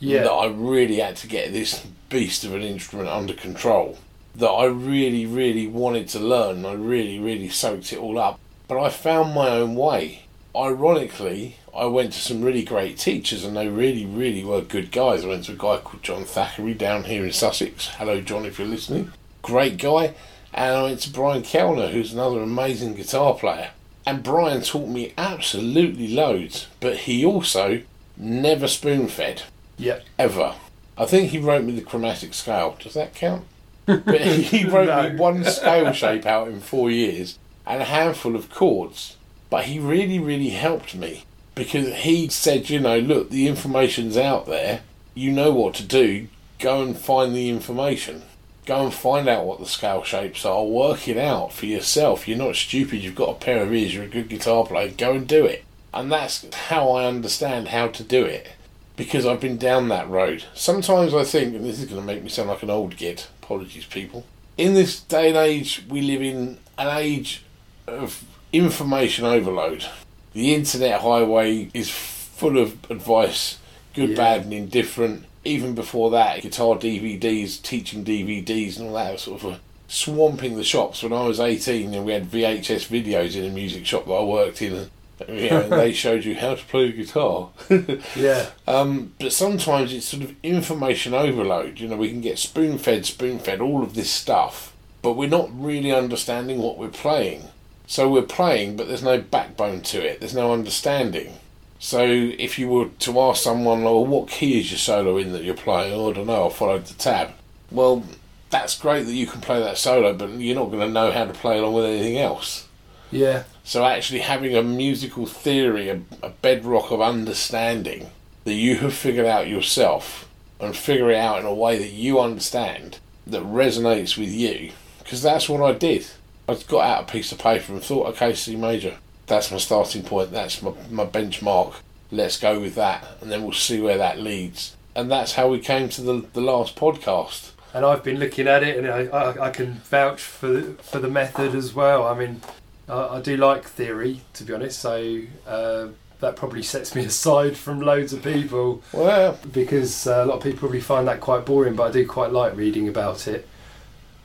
yeah. 0.00 0.22
that 0.22 0.32
I 0.32 0.46
really 0.46 0.96
had 0.96 1.16
to 1.16 1.28
get 1.28 1.52
this 1.52 1.86
beast 2.08 2.44
of 2.44 2.54
an 2.54 2.62
instrument 2.62 3.08
under 3.08 3.34
control. 3.34 3.98
That 4.34 4.50
I 4.50 4.64
really, 4.66 5.26
really 5.26 5.66
wanted 5.66 6.08
to 6.08 6.18
learn. 6.18 6.64
I 6.66 6.72
really, 6.72 7.18
really 7.18 7.48
soaked 7.48 7.92
it 7.92 7.98
all 7.98 8.18
up. 8.18 8.38
But 8.68 8.82
I 8.82 8.90
found 8.90 9.34
my 9.34 9.48
own 9.48 9.76
way. 9.76 10.25
Ironically, 10.56 11.56
I 11.76 11.84
went 11.84 12.14
to 12.14 12.18
some 12.18 12.40
really 12.40 12.64
great 12.64 12.96
teachers 12.96 13.44
and 13.44 13.54
they 13.54 13.68
really, 13.68 14.06
really 14.06 14.42
were 14.42 14.62
good 14.62 14.90
guys. 14.90 15.22
I 15.22 15.28
went 15.28 15.44
to 15.44 15.52
a 15.52 15.56
guy 15.56 15.78
called 15.78 16.02
John 16.02 16.24
Thackeray 16.24 16.72
down 16.72 17.04
here 17.04 17.26
in 17.26 17.32
Sussex. 17.32 17.88
Hello, 17.88 18.22
John, 18.22 18.46
if 18.46 18.58
you're 18.58 18.66
listening. 18.66 19.12
Great 19.42 19.76
guy. 19.76 20.14
And 20.54 20.74
I 20.74 20.82
went 20.84 21.00
to 21.00 21.10
Brian 21.10 21.42
Kellner, 21.42 21.88
who's 21.88 22.14
another 22.14 22.40
amazing 22.40 22.94
guitar 22.94 23.34
player. 23.34 23.72
And 24.06 24.22
Brian 24.22 24.62
taught 24.62 24.88
me 24.88 25.12
absolutely 25.18 26.08
loads, 26.08 26.68
but 26.80 26.98
he 26.98 27.22
also 27.22 27.82
never 28.16 28.66
spoon 28.66 29.08
fed 29.08 29.42
yeah. 29.76 30.00
ever. 30.18 30.54
I 30.96 31.04
think 31.04 31.30
he 31.30 31.38
wrote 31.38 31.64
me 31.64 31.72
the 31.72 31.82
chromatic 31.82 32.32
scale. 32.32 32.78
Does 32.80 32.94
that 32.94 33.14
count? 33.14 33.44
But 33.86 34.20
he 34.22 34.64
wrote 34.64 35.12
me 35.12 35.18
one 35.18 35.44
scale 35.44 35.92
shape 35.92 36.24
out 36.24 36.48
in 36.48 36.60
four 36.60 36.90
years 36.90 37.38
and 37.66 37.82
a 37.82 37.84
handful 37.84 38.34
of 38.34 38.50
chords. 38.50 39.15
But 39.50 39.66
he 39.66 39.78
really, 39.78 40.18
really 40.18 40.50
helped 40.50 40.94
me 40.94 41.24
because 41.54 41.92
he 41.94 42.28
said, 42.28 42.68
you 42.68 42.80
know, 42.80 42.98
look, 42.98 43.30
the 43.30 43.48
information's 43.48 44.16
out 44.16 44.46
there. 44.46 44.80
You 45.14 45.32
know 45.32 45.52
what 45.52 45.74
to 45.74 45.82
do. 45.82 46.28
Go 46.58 46.82
and 46.82 46.96
find 46.96 47.34
the 47.34 47.48
information. 47.48 48.22
Go 48.66 48.84
and 48.84 48.92
find 48.92 49.28
out 49.28 49.46
what 49.46 49.60
the 49.60 49.66
scale 49.66 50.02
shapes 50.02 50.44
are. 50.44 50.64
Work 50.64 51.06
it 51.08 51.16
out 51.16 51.52
for 51.52 51.66
yourself. 51.66 52.26
You're 52.26 52.38
not 52.38 52.56
stupid. 52.56 53.02
You've 53.02 53.14
got 53.14 53.30
a 53.30 53.34
pair 53.34 53.62
of 53.62 53.72
ears. 53.72 53.94
You're 53.94 54.04
a 54.04 54.08
good 54.08 54.28
guitar 54.28 54.66
player. 54.66 54.90
Go 54.90 55.12
and 55.12 55.26
do 55.26 55.46
it. 55.46 55.64
And 55.94 56.10
that's 56.10 56.46
how 56.54 56.90
I 56.90 57.06
understand 57.06 57.68
how 57.68 57.88
to 57.88 58.02
do 58.02 58.24
it 58.24 58.48
because 58.96 59.24
I've 59.26 59.40
been 59.40 59.58
down 59.58 59.88
that 59.88 60.08
road. 60.08 60.44
Sometimes 60.54 61.14
I 61.14 61.24
think, 61.24 61.54
and 61.54 61.64
this 61.64 61.78
is 61.78 61.86
going 61.86 62.00
to 62.00 62.06
make 62.06 62.22
me 62.22 62.28
sound 62.28 62.48
like 62.48 62.62
an 62.62 62.70
old 62.70 62.96
git, 62.96 63.28
apologies, 63.42 63.84
people. 63.86 64.24
In 64.56 64.74
this 64.74 65.00
day 65.00 65.28
and 65.28 65.36
age, 65.36 65.84
we 65.88 66.00
live 66.00 66.22
in 66.22 66.58
an 66.78 66.96
age 66.98 67.44
of 67.86 68.24
information 68.52 69.24
overload. 69.24 69.84
The 70.32 70.54
internet 70.54 71.00
highway 71.00 71.70
is 71.74 71.90
full 71.90 72.58
of 72.58 72.76
advice, 72.90 73.58
good, 73.94 74.10
Yeah. 74.10 74.16
bad, 74.16 74.42
and 74.42 74.52
indifferent. 74.52 75.24
Even 75.44 75.74
before 75.74 76.10
that, 76.10 76.42
guitar 76.42 76.76
DVDs, 76.76 77.56
teaching 77.62 78.04
DVDs, 78.04 78.78
and 78.78 78.88
all 78.88 78.94
that 78.94 79.20
sort 79.20 79.44
of 79.44 79.58
swamping 79.88 80.56
the 80.56 80.64
shops. 80.64 81.02
When 81.02 81.12
I 81.12 81.22
was 81.26 81.38
18, 81.40 81.94
and 81.94 82.04
we 82.04 82.12
had 82.12 82.30
VHS 82.30 82.86
videos 82.88 83.36
in 83.36 83.44
a 83.44 83.50
music 83.50 83.86
shop 83.86 84.06
that 84.06 84.12
I 84.12 84.24
worked 84.24 84.60
in, 84.60 84.74
and, 84.74 84.90
you 85.40 85.48
know, 85.50 85.60
and 85.62 85.72
they 85.72 85.92
showed 85.92 86.24
you 86.24 86.34
how 86.34 86.56
to 86.56 86.64
play 86.64 86.90
the 86.90 86.96
guitar. 87.04 87.50
Yeah, 88.16 88.46
Um, 88.66 89.12
but 89.20 89.32
sometimes 89.32 89.92
it's 89.94 90.06
sort 90.06 90.24
of 90.24 90.34
information 90.42 91.14
overload. 91.14 91.78
You 91.80 91.88
know, 91.88 91.96
we 91.96 92.08
can 92.10 92.20
get 92.20 92.38
spoon 92.38 92.76
fed, 92.78 93.06
spoon 93.06 93.38
fed, 93.38 93.60
all 93.60 93.82
of 93.82 93.94
this 93.94 94.10
stuff, 94.10 94.74
but 95.02 95.12
we're 95.12 95.28
not 95.28 95.48
really 95.52 95.92
understanding 95.92 96.58
what 96.58 96.76
we're 96.76 96.88
playing. 96.88 97.44
So 97.86 98.08
we're 98.08 98.22
playing, 98.22 98.76
but 98.76 98.88
there's 98.88 99.02
no 99.02 99.20
backbone 99.20 99.80
to 99.82 100.04
it, 100.04 100.20
there's 100.20 100.34
no 100.34 100.52
understanding. 100.52 101.34
So 101.78 102.02
if 102.04 102.58
you 102.58 102.68
were 102.68 102.88
to 103.00 103.20
ask 103.20 103.42
someone, 103.42 103.84
oh, 103.84 104.00
what 104.00 104.28
key 104.28 104.58
is 104.60 104.70
your 104.70 104.78
solo 104.78 105.18
in 105.18 105.32
that 105.32 105.44
you're 105.44 105.54
playing? 105.54 105.92
Oh, 105.92 106.10
I 106.10 106.14
don't 106.14 106.26
know, 106.26 106.46
I 106.46 106.50
followed 106.50 106.86
the 106.86 106.94
tab. 106.94 107.32
Well, 107.70 108.04
that's 108.50 108.78
great 108.78 109.04
that 109.04 109.12
you 109.12 109.26
can 109.26 109.40
play 109.40 109.60
that 109.60 109.78
solo, 109.78 110.14
but 110.14 110.30
you're 110.30 110.54
not 110.54 110.70
going 110.70 110.80
to 110.80 110.92
know 110.92 111.12
how 111.12 111.24
to 111.26 111.32
play 111.32 111.58
along 111.58 111.74
with 111.74 111.84
anything 111.84 112.18
else. 112.18 112.66
yeah, 113.10 113.44
So 113.62 113.84
actually 113.84 114.20
having 114.20 114.56
a 114.56 114.62
musical 114.62 115.26
theory, 115.26 115.88
a, 115.88 116.00
a 116.22 116.30
bedrock 116.30 116.90
of 116.90 117.00
understanding 117.00 118.10
that 118.44 118.54
you 118.54 118.76
have 118.76 118.94
figured 118.94 119.26
out 119.26 119.48
yourself 119.48 120.28
and 120.60 120.74
figure 120.74 121.10
it 121.10 121.16
out 121.16 121.38
in 121.40 121.46
a 121.46 121.54
way 121.54 121.78
that 121.78 121.92
you 121.92 122.18
understand 122.18 122.98
that 123.26 123.42
resonates 123.42 124.16
with 124.16 124.30
you. 124.30 124.72
Because 124.98 125.22
that's 125.22 125.48
what 125.48 125.62
I 125.62 125.76
did. 125.76 126.06
I 126.48 126.54
got 126.68 126.84
out 126.84 127.08
a 127.08 127.12
piece 127.12 127.32
of 127.32 127.38
paper 127.38 127.72
and 127.72 127.82
thought, 127.82 128.06
okay, 128.08 128.34
C 128.34 128.56
major, 128.56 128.98
that's 129.26 129.50
my 129.50 129.58
starting 129.58 130.04
point, 130.04 130.30
that's 130.30 130.62
my, 130.62 130.72
my 130.90 131.04
benchmark. 131.04 131.74
Let's 132.12 132.38
go 132.38 132.60
with 132.60 132.76
that, 132.76 133.04
and 133.20 133.32
then 133.32 133.42
we'll 133.42 133.52
see 133.52 133.80
where 133.80 133.98
that 133.98 134.20
leads. 134.20 134.76
And 134.94 135.10
that's 135.10 135.32
how 135.32 135.48
we 135.48 135.58
came 135.58 135.88
to 135.90 136.02
the, 136.02 136.26
the 136.32 136.40
last 136.40 136.76
podcast. 136.76 137.50
and 137.74 137.84
I've 137.84 138.04
been 138.04 138.18
looking 138.18 138.46
at 138.46 138.62
it, 138.62 138.78
and 138.78 138.86
I, 138.86 139.06
I, 139.06 139.46
I 139.48 139.50
can 139.50 139.74
vouch 139.74 140.22
for 140.22 140.46
the, 140.46 140.62
for 140.82 141.00
the 141.00 141.08
method 141.08 141.54
as 141.54 141.74
well. 141.74 142.06
I 142.06 142.16
mean, 142.16 142.42
I, 142.88 143.16
I 143.16 143.20
do 143.20 143.36
like 143.36 143.64
theory, 143.64 144.20
to 144.34 144.44
be 144.44 144.54
honest. 144.54 144.78
So 144.78 145.22
uh, 145.48 145.88
that 146.20 146.36
probably 146.36 146.62
sets 146.62 146.94
me 146.94 147.04
aside 147.06 147.56
from 147.56 147.80
loads 147.80 148.12
of 148.12 148.22
people 148.22 148.82
Well, 148.92 149.38
because 149.52 150.06
uh, 150.06 150.22
a 150.24 150.26
lot 150.26 150.36
of 150.36 150.42
people 150.44 150.60
probably 150.60 150.80
find 150.80 151.08
that 151.08 151.20
quite 151.20 151.44
boring. 151.44 151.74
But 151.74 151.88
I 151.88 151.90
do 151.90 152.06
quite 152.06 152.30
like 152.30 152.56
reading 152.56 152.88
about 152.88 153.26
it. 153.26 153.48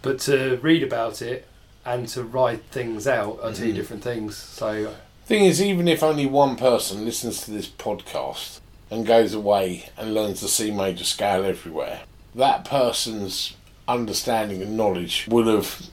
But 0.04 0.20
to 0.22 0.58
read 0.62 0.84
about 0.84 1.22
it 1.22 1.48
and 1.86 2.08
to 2.10 2.24
write 2.24 2.64
things 2.72 3.08
out 3.08 3.40
are 3.42 3.54
2 3.54 3.72
Mhm. 3.72 3.76
different 3.76 4.04
things. 4.04 4.36
So 4.38 4.94
Thing 5.28 5.46
is, 5.46 5.62
even 5.62 5.88
if 5.88 6.04
only 6.04 6.26
one 6.26 6.56
person 6.58 7.06
listens 7.06 7.42
to 7.42 7.52
this 7.52 7.68
podcast 7.68 8.60
and 8.90 9.06
goes 9.06 9.34
away 9.34 9.86
and 9.98 10.14
learns 10.14 10.42
the 10.42 10.48
C 10.50 10.72
major 10.72 11.06
scale 11.06 11.46
everywhere, 11.46 12.02
that 12.36 12.66
person's 12.66 13.54
understanding 13.88 14.62
and 14.62 14.76
knowledge 14.76 15.26
will 15.30 15.48
have 15.56 15.84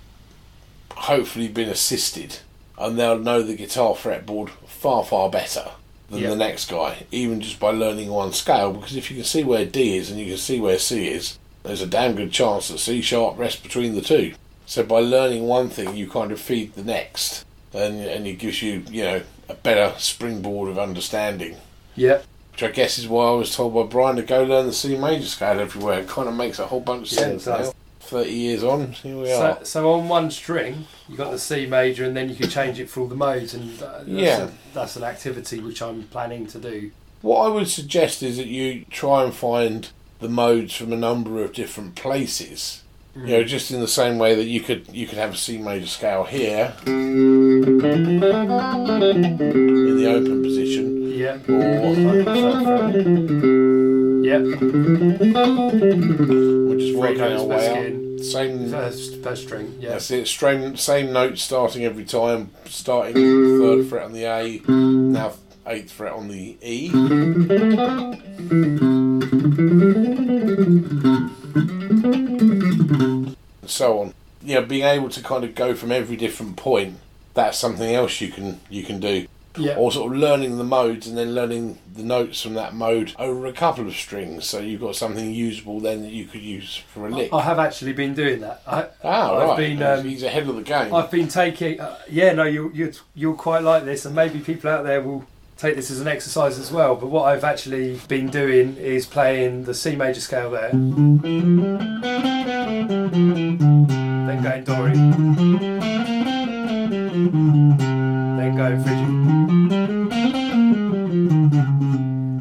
hopefully 0.95 1.49
been 1.49 1.69
assisted 1.69 2.39
and 2.77 2.99
they'll 2.99 3.19
know 3.19 3.43
the 3.43 3.55
guitar 3.57 3.95
fretboard 3.95 4.51
far, 4.67 5.05
far 5.05 5.29
better 5.31 5.67
than 6.11 6.21
Yeah. 6.23 6.31
the 6.31 6.37
next 6.37 6.69
guy, 6.69 7.05
even 7.13 7.41
just 7.41 7.61
by 7.61 7.71
learning 7.71 8.09
one 8.11 8.33
scale. 8.33 8.73
Because 8.73 8.97
if 8.97 9.11
you 9.11 9.17
can 9.17 9.25
see 9.25 9.45
where 9.45 9.65
D 9.65 9.97
is 9.97 10.11
and 10.11 10.19
you 10.19 10.27
can 10.27 10.39
see 10.39 10.59
where 10.61 10.79
C 10.79 11.09
is, 11.09 11.39
there's 11.65 11.83
a 11.83 11.87
damn 11.87 12.15
good 12.15 12.33
chance 12.33 12.69
that 12.69 12.79
C 12.79 13.03
sharp 13.03 13.39
rests 13.39 13.61
between 13.61 13.95
the 13.95 14.01
two. 14.01 14.35
So 14.69 14.83
by 14.83 15.01
learning 15.01 15.45
one 15.45 15.71
thing, 15.71 15.97
you 15.97 16.11
kind 16.11 16.31
of 16.31 16.39
feed 16.39 16.75
the 16.75 16.85
next, 16.85 17.47
and 17.73 18.01
and 18.05 18.27
it 18.27 18.35
gives 18.35 18.63
you 18.63 18.85
you 18.91 19.03
know 19.03 19.23
a 19.49 19.55
better 19.55 19.99
springboard 19.99 20.69
of 20.69 20.79
understanding. 20.79 21.57
yeah, 21.97 22.21
Which 22.53 22.63
I 22.63 22.69
guess 22.71 22.99
is 22.99 23.09
why 23.09 23.29
I 23.29 23.31
was 23.31 23.57
told 23.57 23.73
by 23.75 23.85
Brian 23.85 24.17
to 24.17 24.23
go 24.23 24.45
learn 24.45 24.67
the 24.67 24.75
C 24.75 24.95
major 24.99 25.25
scale 25.27 25.59
everywhere. 25.59 26.01
It 26.01 26.09
kind 26.09 26.29
of 26.29 26.35
makes 26.35 26.59
a 26.59 26.67
whole 26.67 26.81
bunch 26.83 27.13
of 27.13 27.19
Yeah, 27.19 27.25
sense 27.39 27.47
now. 27.47 27.73
thirty 28.01 28.33
years 28.33 28.63
on, 28.63 28.93
here 28.93 29.17
we 29.17 29.27
So, 29.29 29.41
are. 29.43 29.65
so 29.65 29.91
on 29.95 30.07
one 30.11 30.31
string, 30.31 30.85
you 31.09 31.17
got 31.17 31.31
the 31.31 31.39
C 31.39 31.65
major, 31.65 32.05
and 32.05 32.15
then 32.15 32.29
you 32.29 32.35
can 32.35 32.51
change 32.51 32.79
it 32.79 32.91
for 32.91 33.01
all 33.01 33.07
the 33.07 33.17
modes, 33.17 33.55
and 33.55 33.83
uh, 33.83 34.01
that's, 34.01 34.09
Yeah. 34.09 34.45
a, 34.45 34.51
that's 34.75 34.97
an 34.97 35.03
activity 35.03 35.61
which 35.61 35.81
I'm 35.81 36.03
planning 36.05 36.47
to 36.49 36.59
do. 36.59 36.91
What 37.23 37.47
I 37.47 37.49
would 37.49 37.69
suggest 37.69 38.23
is 38.23 38.37
that 38.37 38.47
you 38.49 38.85
try 38.91 39.25
and 39.25 39.33
find 39.35 39.89
the 40.21 40.29
modes 40.29 40.75
from 40.75 40.93
a 40.93 40.97
number 40.97 41.43
of 41.43 41.55
different 41.55 41.95
places. 41.95 42.83
You 43.25 43.39
know, 43.39 43.45
just 43.45 43.71
in 43.71 43.81
the 43.81 43.89
same 43.89 44.19
way 44.19 44.35
that 44.35 44.45
you 44.47 44.61
could 44.61 44.87
you 44.93 45.07
could 45.07 45.19
have 45.19 45.35
a 45.35 45.37
C 45.37 45.59
major 45.59 45.87
scale 45.87 46.25
here 46.25 46.75
in 46.87 48.21
the 48.21 50.13
open 50.15 50.43
position, 50.43 51.13
Yeah. 51.13 51.39
or 51.49 51.95
Yeah. 54.25 54.39
we're 54.39 54.49
just 56.79 56.93
Three 56.93 56.97
working 56.97 57.21
our 57.23 57.45
way 57.45 57.69
up. 57.69 57.77
Same 58.25 58.71
First, 58.71 59.23
first 59.23 59.43
string. 59.45 59.77
Yeah. 59.81 59.91
That's 59.91 60.11
it. 60.11 60.27
Same, 60.27 60.77
same 60.77 61.13
note 61.13 61.39
starting 61.39 61.85
every 61.85 62.05
time. 62.05 62.51
Starting 62.67 63.15
third 63.15 63.87
fret 63.87 64.05
on 64.05 64.13
the 64.13 64.25
A, 64.25 64.61
now 64.69 65.33
eighth 65.67 65.93
fret 65.93 66.13
on 66.15 66.27
the 66.29 66.57
E. 66.63 66.91
And 73.69 73.73
so 73.75 74.01
on. 74.01 74.15
You 74.43 74.55
know, 74.55 74.63
being 74.63 74.85
able 74.85 75.11
to 75.11 75.23
kind 75.23 75.45
of 75.45 75.55
go 75.55 75.75
from 75.75 75.93
every 75.93 76.17
different 76.17 76.57
point. 76.57 77.01
That's 77.35 77.59
something 77.59 77.95
else 77.95 78.19
you 78.23 78.29
can 78.33 78.61
you 78.71 78.83
can 78.83 78.99
do. 78.99 79.27
Yeah. 79.59 79.75
Or 79.77 79.93
sort 79.93 80.13
of 80.13 80.19
learning 80.19 80.57
the 80.57 80.65
modes 80.65 81.07
and 81.07 81.19
then 81.19 81.35
learning 81.35 81.79
the 81.93 82.03
notes 82.03 82.41
from 82.41 82.55
that 82.55 82.75
mode 82.75 83.13
over 83.19 83.45
a 83.47 83.53
couple 83.53 83.87
of 83.87 83.95
strings. 83.95 84.47
So 84.47 84.61
you've 84.61 84.81
got 84.81 84.97
something 84.97 85.33
usable 85.33 85.81
then 85.81 86.01
that 86.03 86.13
you 86.13 86.25
could 86.27 86.41
use 86.41 86.77
for 86.77 87.09
a 87.09 87.11
lick. 87.11 87.31
I 87.33 87.43
have 87.43 87.59
actually 87.59 87.93
been 87.93 88.15
doing 88.15 88.41
that. 88.41 88.63
I, 88.67 88.87
Ah, 89.05 89.37
I've 89.37 89.49
right. 89.49 89.57
been, 89.59 89.83
um, 89.83 90.05
He's 90.05 90.23
ahead 90.23 90.49
of 90.49 90.57
the 90.57 90.63
game. 90.63 90.95
I've 90.95 91.11
been 91.11 91.29
taking. 91.29 91.79
Uh, 91.81 91.99
yeah, 92.09 92.33
no, 92.33 92.45
you 92.45 92.71
you 92.73 92.93
you'll 93.15 93.35
quite 93.35 93.63
like 93.63 93.85
this, 93.85 94.07
and 94.07 94.15
maybe 94.15 94.39
people 94.39 94.71
out 94.71 94.85
there 94.85 95.03
will 95.03 95.27
take 95.59 95.75
this 95.75 95.91
as 95.91 96.01
an 96.01 96.09
exercise 96.09 96.59
as 96.59 96.71
well. 96.71 96.95
But 96.95 97.09
what 97.09 97.25
I've 97.25 97.45
actually 97.45 98.01
been 98.09 98.29
doing 98.29 98.77
is 98.77 99.05
playing 99.05 99.65
the 99.65 99.75
C 99.75 99.97
major 99.97 100.21
scale 100.21 100.51
there, 100.51 100.71
then 100.71 101.19
going 104.43 104.65
Dori, 104.65 104.93
then 108.37 108.57
going 108.57 108.83
Phrygian, 108.83 109.29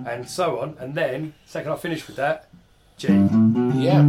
and 0.07 0.29
so 0.29 0.59
on. 0.59 0.77
And 0.79 0.93
then 0.93 1.33
second 1.45 1.71
I 1.71 1.75
finish 1.75 2.05
with 2.07 2.17
that, 2.17 2.47
G. 2.97 3.07
yeah. 3.07 4.07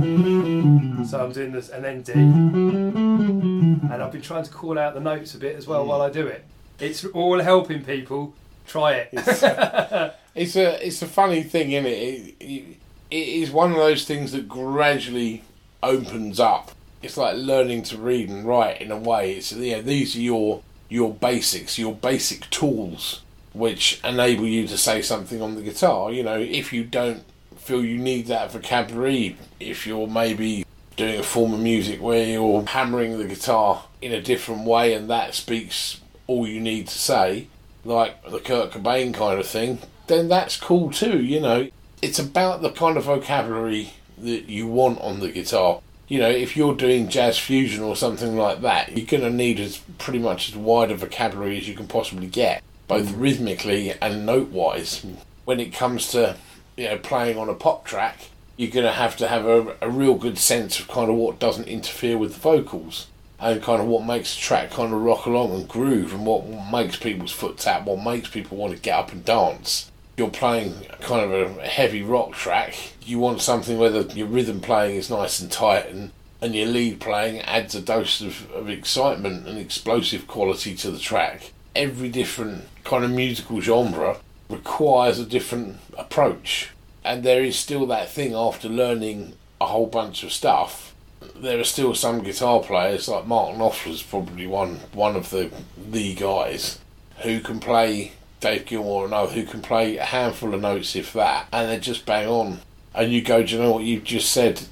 So 1.04 1.24
I'm 1.24 1.32
doing 1.32 1.52
this, 1.52 1.70
and 1.70 1.82
then 1.82 2.02
D. 2.02 2.12
And 2.12 4.02
I've 4.02 4.12
been 4.12 4.20
trying 4.20 4.44
to 4.44 4.50
call 4.50 4.78
out 4.78 4.92
the 4.92 5.00
notes 5.00 5.34
a 5.34 5.38
bit 5.38 5.56
as 5.56 5.66
well 5.66 5.86
while 5.86 6.02
I 6.02 6.10
do 6.10 6.26
it. 6.26 6.44
It's 6.78 7.06
all 7.06 7.40
helping 7.40 7.82
people. 7.82 8.34
Try 8.68 8.94
it. 8.94 10.14
It's 10.38 10.54
a 10.54 10.86
it's 10.86 11.02
a 11.02 11.06
funny 11.08 11.42
thing, 11.42 11.72
isn't 11.72 11.86
it? 11.86 11.90
It, 11.90 12.34
it? 12.38 12.76
it 13.10 13.28
is 13.28 13.50
one 13.50 13.72
of 13.72 13.76
those 13.76 14.04
things 14.04 14.30
that 14.32 14.48
gradually 14.48 15.42
opens 15.82 16.38
up. 16.38 16.70
It's 17.02 17.16
like 17.16 17.36
learning 17.36 17.82
to 17.84 17.98
read 17.98 18.28
and 18.28 18.46
write 18.46 18.80
in 18.80 18.92
a 18.92 18.96
way. 18.96 19.32
It's 19.32 19.50
yeah, 19.52 19.80
these 19.80 20.14
are 20.14 20.20
your 20.20 20.62
your 20.88 21.12
basics, 21.12 21.78
your 21.78 21.94
basic 21.94 22.48
tools, 22.50 23.22
which 23.52 24.00
enable 24.04 24.46
you 24.46 24.66
to 24.68 24.78
say 24.78 25.02
something 25.02 25.42
on 25.42 25.56
the 25.56 25.62
guitar. 25.62 26.12
You 26.12 26.22
know, 26.22 26.38
if 26.38 26.72
you 26.72 26.84
don't 26.84 27.24
feel 27.56 27.84
you 27.84 27.98
need 27.98 28.26
that 28.26 28.52
vocabulary, 28.52 29.36
if 29.58 29.86
you're 29.86 30.06
maybe 30.06 30.64
doing 30.96 31.20
a 31.20 31.22
form 31.22 31.52
of 31.54 31.60
music 31.60 32.00
where 32.00 32.24
you're 32.26 32.62
hammering 32.64 33.18
the 33.18 33.24
guitar 33.24 33.84
in 34.00 34.12
a 34.12 34.20
different 34.20 34.64
way 34.64 34.94
and 34.94 35.08
that 35.10 35.34
speaks 35.34 36.00
all 36.26 36.46
you 36.46 36.60
need 36.60 36.88
to 36.88 36.98
say, 36.98 37.46
like 37.84 38.28
the 38.30 38.40
Kurt 38.40 38.72
Cobain 38.72 39.14
kind 39.14 39.38
of 39.38 39.46
thing, 39.46 39.78
then 40.06 40.28
that's 40.28 40.56
cool 40.56 40.90
too, 40.90 41.22
you 41.22 41.40
know. 41.40 41.68
It's 42.00 42.18
about 42.18 42.62
the 42.62 42.70
kind 42.70 42.96
of 42.96 43.04
vocabulary 43.04 43.92
that 44.18 44.48
you 44.48 44.66
want 44.66 45.00
on 45.00 45.20
the 45.20 45.28
guitar. 45.28 45.80
You 46.08 46.20
know, 46.20 46.30
if 46.30 46.56
you're 46.56 46.74
doing 46.74 47.08
jazz 47.08 47.38
fusion 47.38 47.82
or 47.82 47.94
something 47.94 48.36
like 48.36 48.62
that, 48.62 48.96
you're 48.96 49.06
going 49.06 49.22
to 49.22 49.30
need 49.30 49.60
as 49.60 49.78
pretty 49.98 50.18
much 50.18 50.48
as 50.48 50.56
wide 50.56 50.90
a 50.90 50.96
vocabulary 50.96 51.58
as 51.58 51.68
you 51.68 51.74
can 51.74 51.86
possibly 51.86 52.26
get, 52.26 52.62
both 52.86 53.12
rhythmically 53.12 53.92
and 54.00 54.24
note 54.24 54.48
wise. 54.48 55.04
When 55.44 55.60
it 55.60 55.72
comes 55.72 56.08
to, 56.12 56.36
you 56.76 56.84
know, 56.84 56.98
playing 56.98 57.36
on 57.36 57.48
a 57.48 57.54
pop 57.54 57.84
track, 57.84 58.30
you're 58.56 58.70
going 58.70 58.86
to 58.86 58.92
have 58.92 59.16
to 59.18 59.28
have 59.28 59.44
a, 59.44 59.76
a 59.82 59.90
real 59.90 60.14
good 60.14 60.38
sense 60.38 60.80
of 60.80 60.88
kind 60.88 61.10
of 61.10 61.16
what 61.16 61.38
doesn't 61.38 61.68
interfere 61.68 62.16
with 62.16 62.34
the 62.34 62.40
vocals 62.40 63.06
and 63.40 63.62
kind 63.62 63.80
of 63.80 63.86
what 63.86 64.04
makes 64.04 64.34
the 64.34 64.40
track 64.40 64.70
kind 64.70 64.92
of 64.92 65.00
rock 65.00 65.26
along 65.26 65.52
and 65.52 65.68
groove 65.68 66.12
and 66.12 66.26
what 66.26 66.44
makes 66.72 66.96
people's 66.96 67.32
foot 67.32 67.58
tap, 67.58 67.84
what 67.84 68.02
makes 68.02 68.28
people 68.28 68.56
want 68.56 68.74
to 68.74 68.80
get 68.80 68.98
up 68.98 69.12
and 69.12 69.24
dance. 69.24 69.90
You're 70.16 70.30
playing 70.30 70.74
kind 71.00 71.30
of 71.30 71.58
a 71.58 71.62
heavy 71.62 72.02
rock 72.02 72.32
track, 72.32 72.74
you 73.02 73.18
want 73.18 73.40
something 73.40 73.78
where 73.78 73.90
the, 73.90 74.14
your 74.14 74.26
rhythm 74.26 74.60
playing 74.60 74.96
is 74.96 75.10
nice 75.10 75.38
and 75.38 75.50
tight 75.50 75.88
and, 75.88 76.10
and 76.40 76.54
your 76.54 76.66
lead 76.66 77.00
playing 77.00 77.40
adds 77.42 77.74
a 77.74 77.80
dose 77.80 78.20
of, 78.20 78.50
of 78.50 78.68
excitement 78.68 79.46
and 79.46 79.58
explosive 79.58 80.26
quality 80.26 80.74
to 80.74 80.90
the 80.90 80.98
track. 80.98 81.52
Every 81.76 82.08
different 82.08 82.64
kind 82.82 83.04
of 83.04 83.12
musical 83.12 83.60
genre 83.60 84.16
requires 84.48 85.20
a 85.20 85.26
different 85.26 85.78
approach. 85.96 86.70
And 87.04 87.22
there 87.22 87.44
is 87.44 87.56
still 87.56 87.86
that 87.86 88.10
thing 88.10 88.34
after 88.34 88.68
learning 88.68 89.34
a 89.60 89.66
whole 89.66 89.86
bunch 89.86 90.24
of 90.24 90.32
stuff 90.32 90.87
there 91.36 91.58
are 91.58 91.64
still 91.64 91.94
some 91.94 92.22
guitar 92.22 92.60
players 92.60 93.08
like 93.08 93.26
Mark 93.26 93.56
Knopfler's 93.56 94.02
probably 94.02 94.46
one 94.46 94.76
one 94.92 95.16
of 95.16 95.30
the 95.30 95.50
the 95.90 96.14
guys 96.14 96.78
who 97.22 97.40
can 97.40 97.60
play 97.60 98.12
Dave 98.40 98.66
Gilmour 98.66 99.04
and 99.04 99.14
other 99.14 99.32
who 99.32 99.44
can 99.44 99.62
play 99.62 99.96
a 99.96 100.04
handful 100.04 100.54
of 100.54 100.60
notes 100.60 100.94
if 100.96 101.12
that 101.12 101.46
and 101.52 101.68
they're 101.68 101.80
just 101.80 102.06
bang 102.06 102.28
on 102.28 102.60
and 102.94 103.12
you 103.12 103.22
go 103.22 103.42
do 103.42 103.56
you 103.56 103.62
know 103.62 103.72
what 103.72 103.84
you've 103.84 104.04
just 104.04 104.30
said 104.30 104.62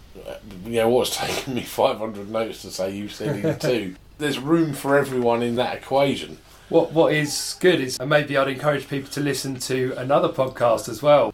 you 0.65 0.77
know 0.77 0.89
what's 0.89 1.17
taken 1.17 1.55
me 1.55 1.63
500 1.63 2.31
notes 2.31 2.63
to 2.63 2.71
say 2.71 2.95
you've 2.95 3.13
said 3.13 3.45
it 3.45 3.61
too 3.61 3.97
there's 4.19 4.39
room 4.39 4.73
for 4.73 4.97
everyone 4.97 5.43
in 5.43 5.57
that 5.57 5.77
equation 5.77 6.39
what 6.69 6.93
What 6.93 7.13
is 7.13 7.57
good 7.61 7.81
is, 7.81 7.99
and 8.01 8.11
maybe 8.11 8.37
I'd 8.37 8.49
encourage 8.49 8.89
people 8.89 9.09
to 9.13 9.21
listen 9.21 9.55
to 9.61 9.95
another 9.97 10.29
podcast 10.29 10.89
as 10.89 11.01
well. 11.01 11.33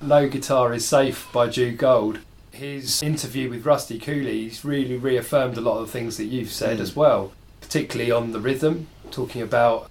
No 0.00 0.28
Guitar 0.28 0.72
is 0.72 0.84
Safe 0.84 1.28
by 1.32 1.48
Jude 1.48 1.78
Gold. 1.78 2.18
His 2.52 3.02
interview 3.02 3.48
with 3.48 3.64
Rusty 3.64 3.98
Cooley, 3.98 4.42
he's 4.44 4.64
really 4.64 4.96
reaffirmed 4.96 5.56
a 5.56 5.60
lot 5.62 5.78
of 5.78 5.86
the 5.86 5.92
things 5.92 6.18
that 6.18 6.24
you've 6.26 6.50
said 6.52 6.78
Mm. 6.78 6.82
as 6.82 6.94
well, 6.94 7.32
particularly 7.60 8.12
on 8.12 8.32
the 8.32 8.40
rhythm, 8.40 8.88
talking 9.10 9.40
about 9.42 9.90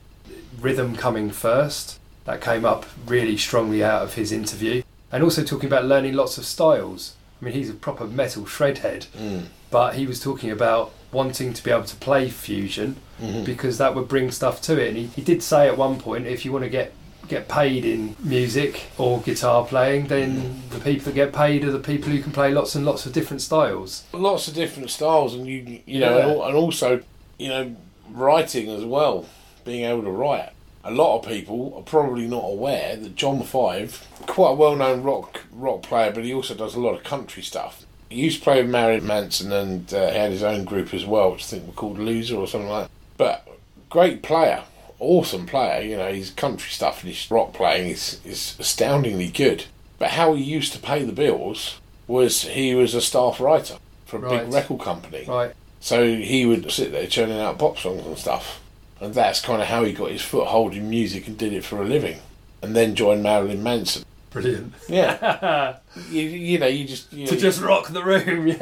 rhythm 0.60 0.96
coming 0.96 1.32
first. 1.32 1.98
That 2.26 2.40
came 2.40 2.64
up 2.64 2.86
really 3.08 3.36
strongly 3.36 3.84
out 3.84 4.04
of 4.04 4.14
his 4.14 4.32
interview. 4.32 4.84
And 5.12 5.24
also 5.24 5.44
talking 5.44 5.68
about 5.68 5.86
learning 5.86 6.14
lots 6.14 6.38
of 6.38 6.46
styles. 6.46 7.14
I 7.42 7.46
mean, 7.46 7.56
he's 7.56 7.70
a 7.70 7.74
proper 7.74 8.06
metal 8.06 8.44
shredhead, 8.44 9.08
mm. 9.18 9.46
but 9.72 9.96
he 9.96 10.06
was 10.06 10.20
talking 10.20 10.52
about 10.52 10.94
wanting 11.12 11.54
to 11.54 11.64
be 11.64 11.72
able 11.72 11.84
to 11.86 11.96
play 11.96 12.30
fusion 12.30 12.96
Mhm. 13.22 13.44
because 13.44 13.78
that 13.80 13.94
would 13.96 14.08
bring 14.08 14.32
stuff 14.32 14.62
to 14.62 14.80
it. 14.80 14.90
And 14.90 14.98
he, 14.98 15.06
he 15.08 15.22
did 15.22 15.44
say 15.44 15.68
at 15.68 15.78
one 15.78 16.00
point, 16.00 16.26
if 16.28 16.46
you 16.46 16.52
want 16.54 16.64
to 16.64 16.70
get 16.70 16.94
get 17.32 17.48
paid 17.48 17.84
in 17.86 18.16
music 18.24 18.92
or 18.98 19.20
guitar 19.22 19.66
playing, 19.66 20.08
then 20.08 20.62
the 20.70 20.80
people 20.80 21.06
that 21.06 21.16
get 21.16 21.34
paid 21.34 21.64
are 21.66 21.72
the 21.72 21.80
people 21.80 22.10
who 22.12 22.22
can 22.22 22.32
play 22.32 22.52
lots 22.52 22.76
and 22.76 22.86
lots 22.86 23.06
of 23.08 23.14
different 23.14 23.42
styles. 23.42 24.04
lots 24.14 24.48
of 24.48 24.54
different 24.54 24.90
styles, 24.92 25.34
and 25.34 25.48
you 25.48 25.82
you 25.86 26.00
know, 26.00 26.18
Yeah. 26.18 26.28
and, 26.28 26.42
and 26.42 26.56
also 26.56 27.02
you 27.40 27.48
know, 27.50 27.76
writing 28.12 28.70
as 28.70 28.86
well, 28.86 29.26
being 29.66 29.84
able 29.86 30.04
to 30.04 30.12
write. 30.12 30.50
A 30.84 30.92
lot 30.92 31.20
of 31.20 31.28
people 31.28 31.74
are 31.78 31.84
probably 31.84 32.28
not 32.28 32.44
aware 32.44 32.96
that 32.96 33.16
John 33.16 33.42
Five, 33.44 34.06
quite 34.28 34.52
a 34.52 34.56
well-known 34.56 35.02
rock 35.04 35.42
rock 35.52 35.84
player, 35.84 36.12
but 36.12 36.24
he 36.24 36.34
also 36.34 36.54
does 36.56 36.76
a 36.76 36.80
lot 36.80 36.96
of 36.96 37.04
country 37.04 37.42
stuff. 37.44 37.86
He 38.10 38.22
used 38.22 38.40
to 38.40 38.44
play 38.44 38.62
with 38.62 38.70
Marilyn 38.72 39.08
Manson, 39.08 39.52
and 39.54 39.92
uh, 39.94 40.12
he 40.12 40.18
had 40.18 40.32
his 40.32 40.44
own 40.44 40.66
group 40.66 40.94
as 40.94 41.06
well, 41.06 41.32
which 41.32 41.44
I 41.46 41.48
think 41.48 41.68
were 41.68 41.74
called 41.74 41.98
Loser 41.98 42.36
or 42.36 42.48
something 42.48 42.70
like 42.70 42.88
that. 42.88 42.92
But 43.18 43.48
great 43.90 44.22
player, 44.22 44.64
awesome 45.02 45.46
player. 45.46 45.82
You 45.82 45.98
know, 45.98 46.12
his 46.14 46.30
country 46.30 46.70
stuff 46.70 47.04
and 47.04 47.12
his 47.14 47.30
rock 47.30 47.54
playing 47.54 47.90
is 47.90 48.22
is 48.24 48.56
astoundingly 48.60 49.28
good. 49.30 49.66
But 50.00 50.12
how 50.12 50.34
he 50.34 50.44
used 50.44 50.72
to 50.74 50.80
pay 50.80 51.04
the 51.04 51.12
bills 51.12 51.80
was 52.08 52.44
he 52.44 52.74
was 52.76 52.94
a 52.96 53.02
staff 53.02 53.40
writer 53.40 53.76
for 54.06 54.18
a 54.18 54.20
Right. 54.22 54.46
big 54.46 54.54
record 54.54 54.82
company. 54.82 55.26
Right. 55.28 55.52
So 55.80 56.16
he 56.16 56.46
would 56.46 56.72
sit 56.72 56.92
there 56.92 57.08
churning 57.08 57.40
out 57.40 57.58
pop 57.60 57.78
songs 57.78 58.06
and 58.06 58.18
stuff. 58.18 58.60
And 59.00 59.14
that's 59.14 59.42
kind 59.42 59.62
of 59.62 59.68
how 59.68 59.84
he 59.84 59.94
got 59.94 60.12
his 60.12 60.22
foothold 60.22 60.74
in 60.76 60.90
music 60.90 61.28
and 61.28 61.38
did 61.38 61.54
it 61.54 61.64
for 61.66 61.82
a 61.82 61.86
living. 61.86 62.20
And 62.62 62.76
then 62.76 62.94
joined 62.96 63.24
Marilyn 63.24 63.64
Manson. 63.64 64.04
Brilliant. 64.30 64.74
Yeah. 64.88 65.78
you, 66.10 66.22
you 66.22 66.60
know, 66.60 66.68
you 66.68 66.86
just. 66.86 67.12
You 67.12 67.26
to 67.28 67.36
just 67.38 67.62
rock 67.62 67.88
the 67.90 68.04
room, 68.04 68.48
yeah. 68.48 68.56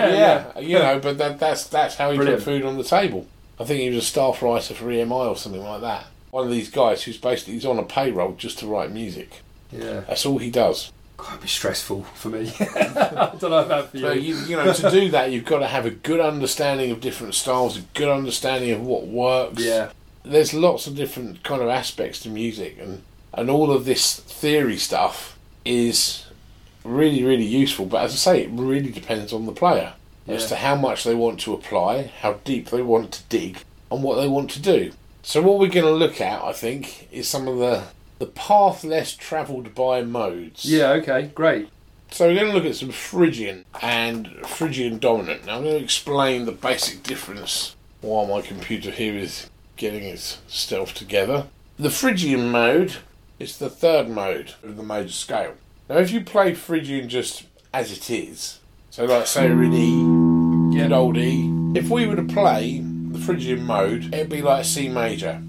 yeah, 0.54 0.60
you 0.60 0.80
know, 0.80 1.00
but 1.00 1.18
that, 1.18 1.40
that's 1.40 1.66
that's 1.66 1.96
how 1.96 2.10
he 2.12 2.18
Brilliant. 2.18 2.44
put 2.44 2.46
food 2.46 2.64
on 2.66 2.78
the 2.78 2.84
table. 2.84 3.28
I 3.60 3.66
think 3.66 3.82
he 3.82 3.90
was 3.90 3.98
a 4.04 4.08
staff 4.08 4.42
writer 4.42 4.74
for 4.74 4.86
EMI 4.86 5.12
or 5.30 5.36
something 5.36 5.62
like 5.64 5.82
that. 5.82 6.06
One 6.32 6.46
of 6.46 6.52
these 6.52 6.70
guys 6.70 7.04
who's 7.04 7.18
basically 7.18 7.54
he's 7.54 7.66
on 7.66 7.80
a 7.80 7.84
payroll 7.84 8.34
just 8.34 8.60
to 8.60 8.68
write 8.68 8.92
music. 8.92 9.42
Yeah. 9.72 10.02
That's 10.02 10.26
all 10.26 10.38
he 10.38 10.50
does. 10.52 10.92
Quite 11.18 11.42
be 11.42 11.48
stressful 11.48 12.04
for 12.04 12.30
me. 12.30 12.52
I 12.60 13.34
don't 13.40 13.52
know 13.52 13.60
about 13.66 13.90
for 13.90 13.98
you. 13.98 14.04
So 14.04 14.12
you, 14.14 14.36
you 14.46 14.56
know, 14.56 14.72
to 14.72 14.90
do 14.90 15.10
that, 15.10 15.32
you've 15.32 15.46
got 15.46 15.60
to 15.60 15.68
have 15.68 15.86
a 15.86 15.92
good 15.92 16.20
understanding 16.20 16.92
of 16.92 17.02
different 17.02 17.36
styles, 17.36 17.78
a 17.78 17.82
good 17.94 18.08
understanding 18.10 18.72
of 18.72 18.82
what 18.82 19.08
works. 19.08 19.62
yeah, 19.62 19.92
There's 20.24 20.54
lots 20.54 20.88
of 20.88 20.96
different 20.96 21.44
kind 21.44 21.62
of 21.62 21.68
aspects 21.68 22.20
to 22.22 22.30
music, 22.30 22.78
and 22.80 23.02
and 23.34 23.50
all 23.50 23.70
of 23.72 23.86
this 23.86 24.16
theory 24.20 24.78
stuff 24.78 25.38
is 25.66 26.26
really 26.86 27.24
really 27.24 27.46
useful. 27.46 27.86
But 27.86 28.06
as 28.06 28.14
I 28.14 28.16
say, 28.16 28.44
it 28.44 28.50
really 28.52 28.92
depends 28.92 29.34
on 29.34 29.46
the 29.46 29.52
player 29.52 29.94
as 30.28 30.46
to 30.48 30.56
how 30.56 30.76
much 30.76 31.04
they 31.04 31.16
want 31.16 31.40
to 31.42 31.54
apply, 31.54 32.12
how 32.22 32.34
deep 32.44 32.70
they 32.70 32.84
want 32.84 33.12
to 33.14 33.24
dig, 33.30 33.64
and 33.92 34.04
what 34.04 34.16
they 34.22 34.28
want 34.28 34.52
to 34.52 34.62
do. 34.62 34.92
So 35.30 35.44
what 35.44 35.60
we're 35.60 35.68
going 35.68 35.86
to 35.86 35.92
look 35.92 36.20
at, 36.22 36.44
I 36.44 36.54
think, 36.54 37.08
is 37.12 37.28
some 37.28 37.48
of 37.48 37.60
the 37.60 37.84
the 38.18 38.26
path 38.26 38.84
less 38.84 39.14
travelled 39.14 39.76
by 39.76 40.02
modes. 40.02 40.66
yeah. 40.66 40.90
Okay, 40.94 41.28
great. 41.36 41.70
So 42.10 42.26
we're 42.26 42.34
going 42.34 42.48
to 42.48 42.54
look 42.54 42.66
at 42.66 42.76
some 42.76 42.90
Phrygian 42.90 43.64
and 43.80 44.28
Phrygian 44.48 44.98
dominant. 44.98 45.46
Now 45.46 45.58
I'm 45.58 45.64
going 45.66 45.78
to 45.78 45.84
explain 45.84 46.46
the 46.46 46.52
basic 46.52 47.04
difference 47.04 47.76
while 48.02 48.26
my 48.26 48.42
computer 48.42 48.90
here 48.90 49.14
is 49.14 49.52
getting 49.78 50.04
its 50.04 50.40
stuff 50.48 50.96
together. 50.96 51.46
The 51.78 51.92
Phrygian 51.92 52.50
mode 52.50 52.96
is 53.38 53.60
the 53.60 53.70
third 53.70 54.10
mode 54.10 54.56
of 54.64 54.78
the 54.78 54.84
major 54.84 55.14
scale. 55.14 55.54
Now 55.88 55.98
if 55.98 56.10
you 56.10 56.22
play 56.22 56.56
Phrygian 56.56 57.08
just 57.08 57.44
as 57.72 57.92
it 57.92 58.10
is, 58.10 58.62
so 58.90 59.06
like 59.06 59.28
say 59.28 59.48
we're 59.48 59.66
in 59.66 59.74
E, 59.74 60.76
good 60.76 60.92
old 60.92 61.18
E, 61.18 61.78
if 61.78 61.88
we 61.92 62.08
were 62.08 62.16
to 62.16 62.24
play 62.24 62.84
the 63.12 63.20
Phrygian 63.20 63.64
mode, 63.66 64.14
it'd 64.14 64.30
be 64.30 64.42
like 64.42 64.66
C 64.66 64.90
major. 64.90 65.42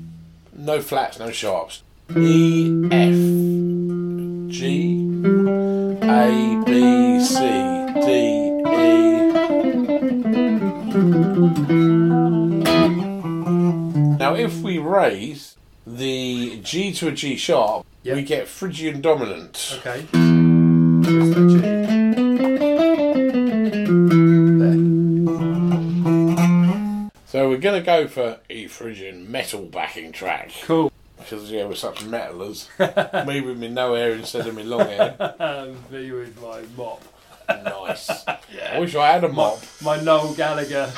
No 0.55 0.81
flats, 0.81 1.19
no 1.19 1.31
sharps. 1.31 1.83
E, 2.17 2.67
F, 2.91 3.15
G, 4.51 4.97
a, 6.03 6.63
B, 6.67 7.21
C, 7.25 7.39
D, 8.01 8.07
E. 8.67 9.31
Now, 14.19 14.35
if 14.35 14.61
we 14.63 14.79
raise 14.79 15.57
the 15.87 16.61
G 16.63 16.93
to 16.95 17.09
a 17.09 17.13
G 17.13 17.37
sharp, 17.37 17.87
Yep. 18.03 18.17
we 18.17 18.23
get 18.23 18.49
Phrygian 18.49 19.01
dominant. 19.01 19.79
Okay. 19.85 20.07
Going 27.61 27.81
to 27.81 27.85
go 27.85 28.07
for 28.07 28.41
E 28.49 28.67
Phrygian 28.67 29.31
metal 29.31 29.67
backing 29.67 30.13
track. 30.13 30.53
Cool. 30.63 30.93
Because, 31.19 31.51
yeah, 31.51 31.67
we're 31.67 31.75
such 31.75 32.01
metalers. 32.01 32.67
Me 33.27 33.41
with 33.41 33.59
me 33.59 33.69
no 33.69 33.95
hair 33.95 34.13
instead 34.13 34.47
of 34.47 34.55
me 34.55 34.63
long 34.63 34.87
hair. 34.87 35.75
Me 35.91 36.11
with 36.13 36.41
my 36.41 36.63
mop. 36.77 37.03
Nice. 37.49 38.09
yeah. 38.55 38.73
I 38.73 38.79
wish 38.79 38.95
I 38.95 39.13
had 39.13 39.25
a 39.25 39.29
mop. 39.29 39.61
My 39.83 40.01
Noel 40.01 40.35
Gallagher. 40.35 40.91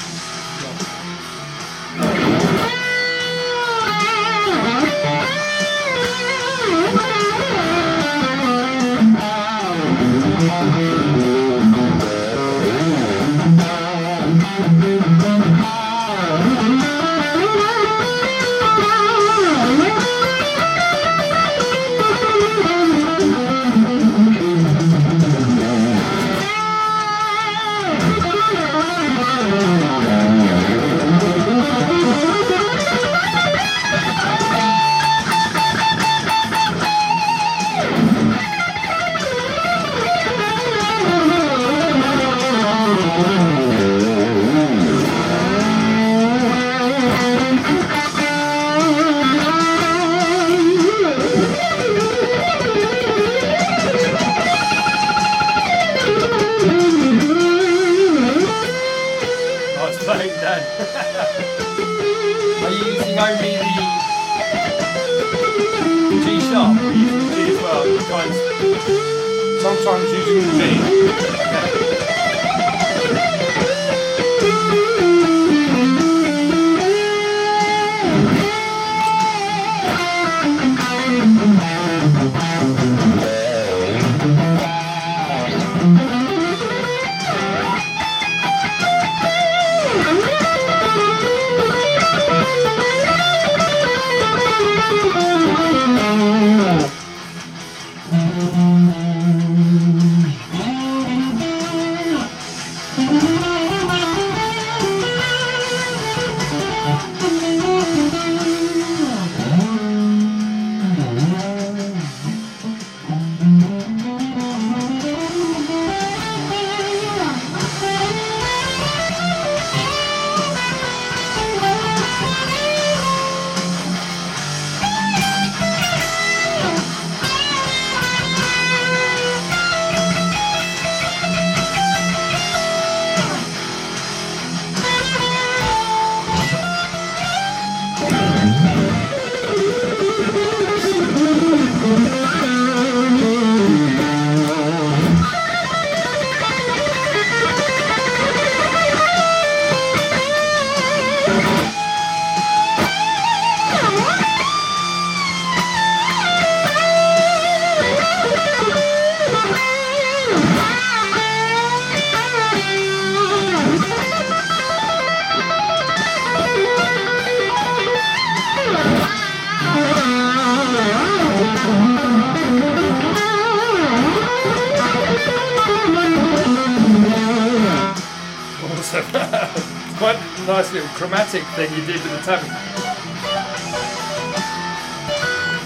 Nice 180.46 180.72
little 180.72 180.88
chromatic 180.90 181.44
thing 181.54 181.70
you 181.72 181.84
did 181.86 182.02
with 182.02 182.10
the 182.12 182.20
tabby. 182.22 182.48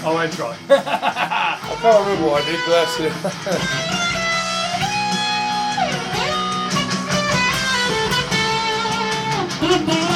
I 0.05 0.11
won't 0.13 0.33
try. 0.33 0.55
I 0.69 1.75
can't 1.81 2.05
remember 2.05 2.27
what 2.29 2.43
I 2.43 2.45
did, 2.45 2.59
but 2.65 2.71
that's 2.71 2.99
it. 2.99 3.13
That 9.61 10.03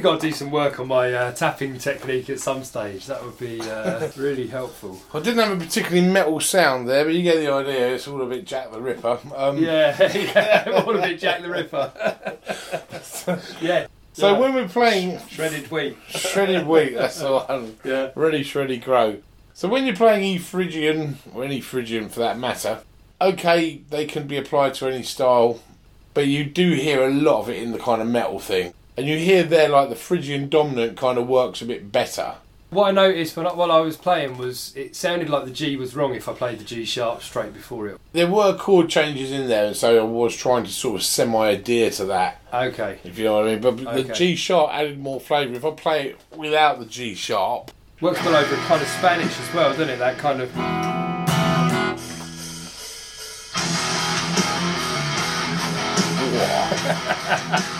I've 0.00 0.04
got 0.04 0.20
to 0.22 0.28
do 0.30 0.32
some 0.34 0.50
work 0.50 0.80
on 0.80 0.88
my 0.88 1.12
uh, 1.12 1.32
tapping 1.32 1.76
technique 1.76 2.30
at 2.30 2.40
some 2.40 2.64
stage. 2.64 3.04
That 3.04 3.22
would 3.22 3.38
be 3.38 3.60
uh, 3.60 4.08
really 4.16 4.46
helpful. 4.46 4.98
I 5.12 5.20
didn't 5.20 5.44
have 5.46 5.52
a 5.60 5.62
particularly 5.62 6.08
metal 6.08 6.40
sound 6.40 6.88
there, 6.88 7.04
but 7.04 7.12
you 7.12 7.22
get 7.22 7.36
the 7.36 7.52
idea. 7.52 7.94
It's 7.96 8.08
all 8.08 8.22
a 8.22 8.26
bit 8.26 8.46
Jack 8.46 8.72
the 8.72 8.80
Ripper. 8.80 9.18
Um, 9.36 9.58
Yeah, 9.58 9.94
yeah, 10.14 10.82
all 10.86 10.96
a 10.96 11.02
bit 11.02 11.20
Jack 11.20 11.42
the 11.42 11.50
Ripper. 11.50 11.92
yeah. 13.60 13.88
So 14.14 14.32
Yeah. 14.32 14.38
when 14.38 14.54
we're 14.54 14.68
playing 14.68 15.18
shredded 15.28 15.70
wheat. 15.70 15.98
shredded 16.08 16.66
wheat, 16.66 16.94
that's 16.94 17.20
the 17.20 17.32
one. 17.32 17.76
Yeah. 17.84 18.08
Really 18.14 18.42
shreddy 18.42 18.82
grow. 18.82 19.18
So 19.52 19.68
when 19.68 19.84
you're 19.84 19.96
playing 19.96 20.24
E 20.24 20.38
Phrygian, 20.38 21.18
or 21.34 21.44
any 21.44 21.60
Phrygian 21.60 22.08
for 22.08 22.20
that 22.20 22.38
matter, 22.38 22.80
okay, 23.20 23.82
they 23.90 24.06
can 24.06 24.26
be 24.26 24.38
applied 24.38 24.72
to 24.76 24.86
any 24.88 25.02
style, 25.02 25.60
but 26.14 26.26
you 26.26 26.44
do 26.46 26.72
hear 26.72 27.04
a 27.04 27.10
lot 27.12 27.40
of 27.42 27.50
it 27.50 27.62
in 27.62 27.72
the 27.72 27.78
kind 27.78 28.00
of 28.00 28.08
metal 28.08 28.38
thing. 28.38 28.72
And 29.00 29.08
you 29.08 29.16
hear 29.16 29.44
there 29.44 29.70
like 29.70 29.88
the 29.88 29.96
Phrygian 29.96 30.50
dominant 30.50 30.98
kind 30.98 31.16
of 31.16 31.26
works 31.26 31.62
a 31.62 31.64
bit 31.64 31.90
better. 31.90 32.34
What 32.68 32.88
I 32.88 32.90
noticed 32.90 33.34
when 33.34 33.46
I, 33.46 33.54
while 33.54 33.72
I 33.72 33.80
was 33.80 33.96
playing 33.96 34.36
was 34.36 34.76
it 34.76 34.94
sounded 34.94 35.30
like 35.30 35.46
the 35.46 35.50
G 35.50 35.74
was 35.76 35.96
wrong 35.96 36.14
if 36.14 36.28
I 36.28 36.34
played 36.34 36.58
the 36.58 36.64
G 36.64 36.84
sharp 36.84 37.22
straight 37.22 37.54
before 37.54 37.88
it. 37.88 37.98
There 38.12 38.26
were 38.26 38.54
chord 38.58 38.90
changes 38.90 39.32
in 39.32 39.48
there, 39.48 39.68
and 39.68 39.74
so 39.74 39.98
I 39.98 40.02
was 40.02 40.36
trying 40.36 40.64
to 40.64 40.70
sort 40.70 40.96
of 40.96 41.02
semi 41.02 41.48
adhere 41.48 41.90
to 41.92 42.04
that, 42.04 42.42
Okay. 42.52 42.98
if 43.02 43.16
you 43.16 43.24
know 43.24 43.36
what 43.36 43.48
I 43.48 43.56
mean. 43.56 43.62
But 43.62 43.94
the 44.06 44.12
G 44.12 44.36
sharp 44.36 44.70
added 44.70 44.98
more 45.00 45.18
flavour. 45.18 45.54
If 45.54 45.64
I 45.64 45.70
play 45.70 46.08
it 46.10 46.20
without 46.36 46.78
the 46.78 46.84
G 46.84 47.14
sharp, 47.14 47.70
Works 48.02 48.22
well 48.22 48.36
over 48.36 48.54
kind 48.66 48.82
of 48.82 48.88
Spanish 48.88 49.40
as 49.40 49.54
well, 49.54 49.70
doesn't 49.70 49.88
it? 49.88 49.98
That 49.98 50.18
kind 50.18 50.42
of. 50.42 50.50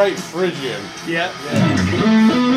straight 0.00 0.18
Phrygian. 0.18 0.80
Yeah. 1.06 1.30
Now 1.52 2.49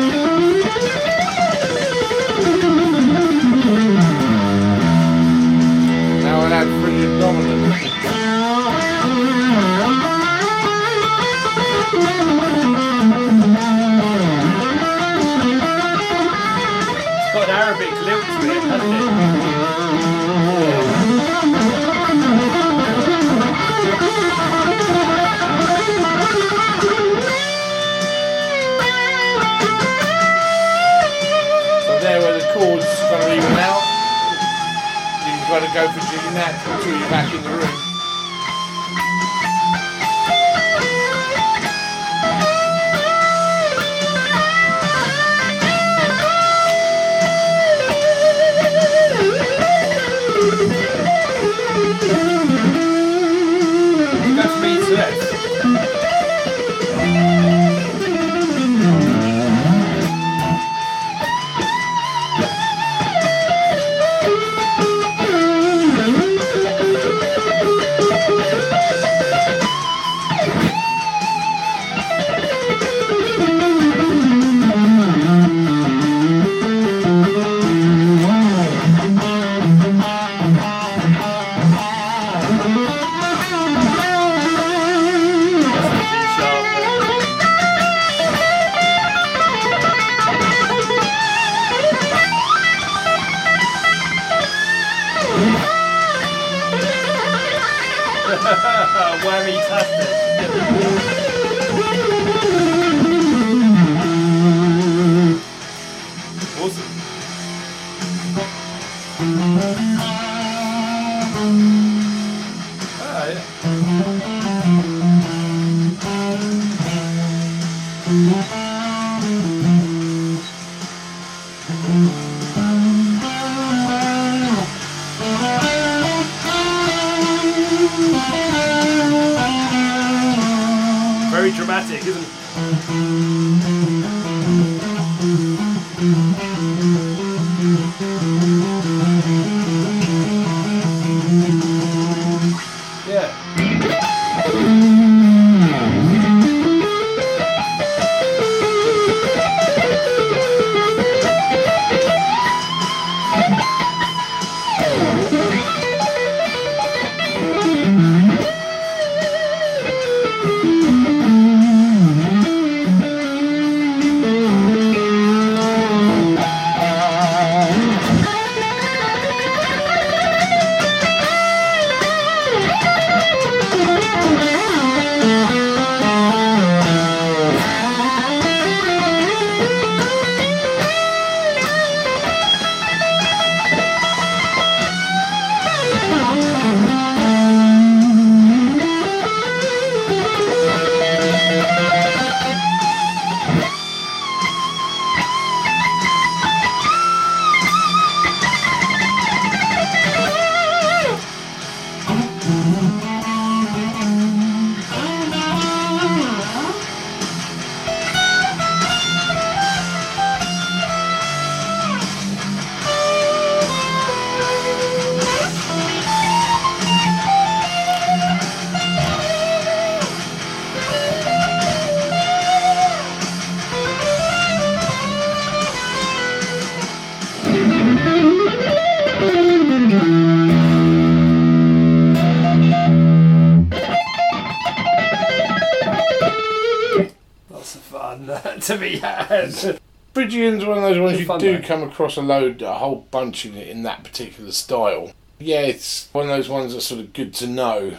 be 239.34 239.50
had. 239.50 239.80
Phrygian's 240.14 240.64
one 240.64 240.78
of 240.78 240.84
those 240.84 241.00
ones 241.00 241.18
you 241.18 241.26
do 241.38 241.56
though. 241.56 241.66
come 241.66 241.82
across 241.82 242.16
a 242.16 242.22
load, 242.22 242.62
a 242.62 242.74
whole 242.74 243.08
bunch 243.10 243.44
in 243.44 243.56
it 243.56 243.68
in 243.68 243.82
that 243.82 244.04
particular 244.04 244.52
style. 244.52 245.12
Yeah, 245.40 245.62
it's 245.62 246.08
one 246.12 246.24
of 246.24 246.30
those 246.30 246.48
ones 246.48 246.72
that's 246.72 246.86
sort 246.86 247.00
of 247.00 247.12
good 247.12 247.34
to 247.34 247.48
know. 247.48 247.98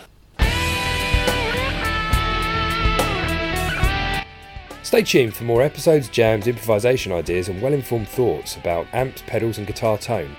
Stay 4.81 5.01
tuned 5.01 5.35
for 5.35 5.43
more 5.43 5.61
episodes, 5.61 6.07
jams, 6.07 6.47
improvisation 6.47 7.11
ideas, 7.11 7.49
and 7.49 7.61
well 7.61 7.73
informed 7.73 8.07
thoughts 8.07 8.55
about 8.55 8.87
amps, 8.93 9.21
pedals, 9.27 9.57
and 9.57 9.67
guitar 9.67 9.97
tone. 9.97 10.37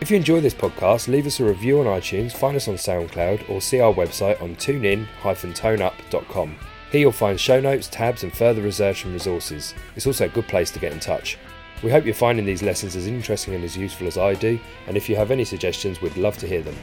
If 0.00 0.10
you 0.10 0.16
enjoy 0.16 0.40
this 0.40 0.54
podcast, 0.54 1.06
leave 1.06 1.26
us 1.26 1.38
a 1.38 1.44
review 1.44 1.78
on 1.78 1.86
iTunes, 1.86 2.32
find 2.32 2.56
us 2.56 2.66
on 2.66 2.74
SoundCloud, 2.74 3.48
or 3.48 3.60
see 3.60 3.78
our 3.78 3.94
website 3.94 4.42
on 4.42 4.56
tunein-toneup.com. 4.56 6.56
Here 6.92 7.00
you'll 7.00 7.12
find 7.12 7.40
show 7.40 7.58
notes, 7.58 7.88
tabs, 7.88 8.22
and 8.22 8.30
further 8.30 8.60
research 8.60 9.04
and 9.04 9.14
resources. 9.14 9.74
It's 9.96 10.06
also 10.06 10.26
a 10.26 10.28
good 10.28 10.46
place 10.46 10.70
to 10.72 10.78
get 10.78 10.92
in 10.92 11.00
touch. 11.00 11.38
We 11.82 11.90
hope 11.90 12.04
you're 12.04 12.14
finding 12.14 12.44
these 12.44 12.62
lessons 12.62 12.96
as 12.96 13.06
interesting 13.06 13.54
and 13.54 13.64
as 13.64 13.78
useful 13.78 14.06
as 14.06 14.18
I 14.18 14.34
do, 14.34 14.60
and 14.86 14.94
if 14.94 15.08
you 15.08 15.16
have 15.16 15.30
any 15.30 15.46
suggestions, 15.46 16.02
we'd 16.02 16.18
love 16.18 16.36
to 16.36 16.46
hear 16.46 16.60
them. 16.60 16.76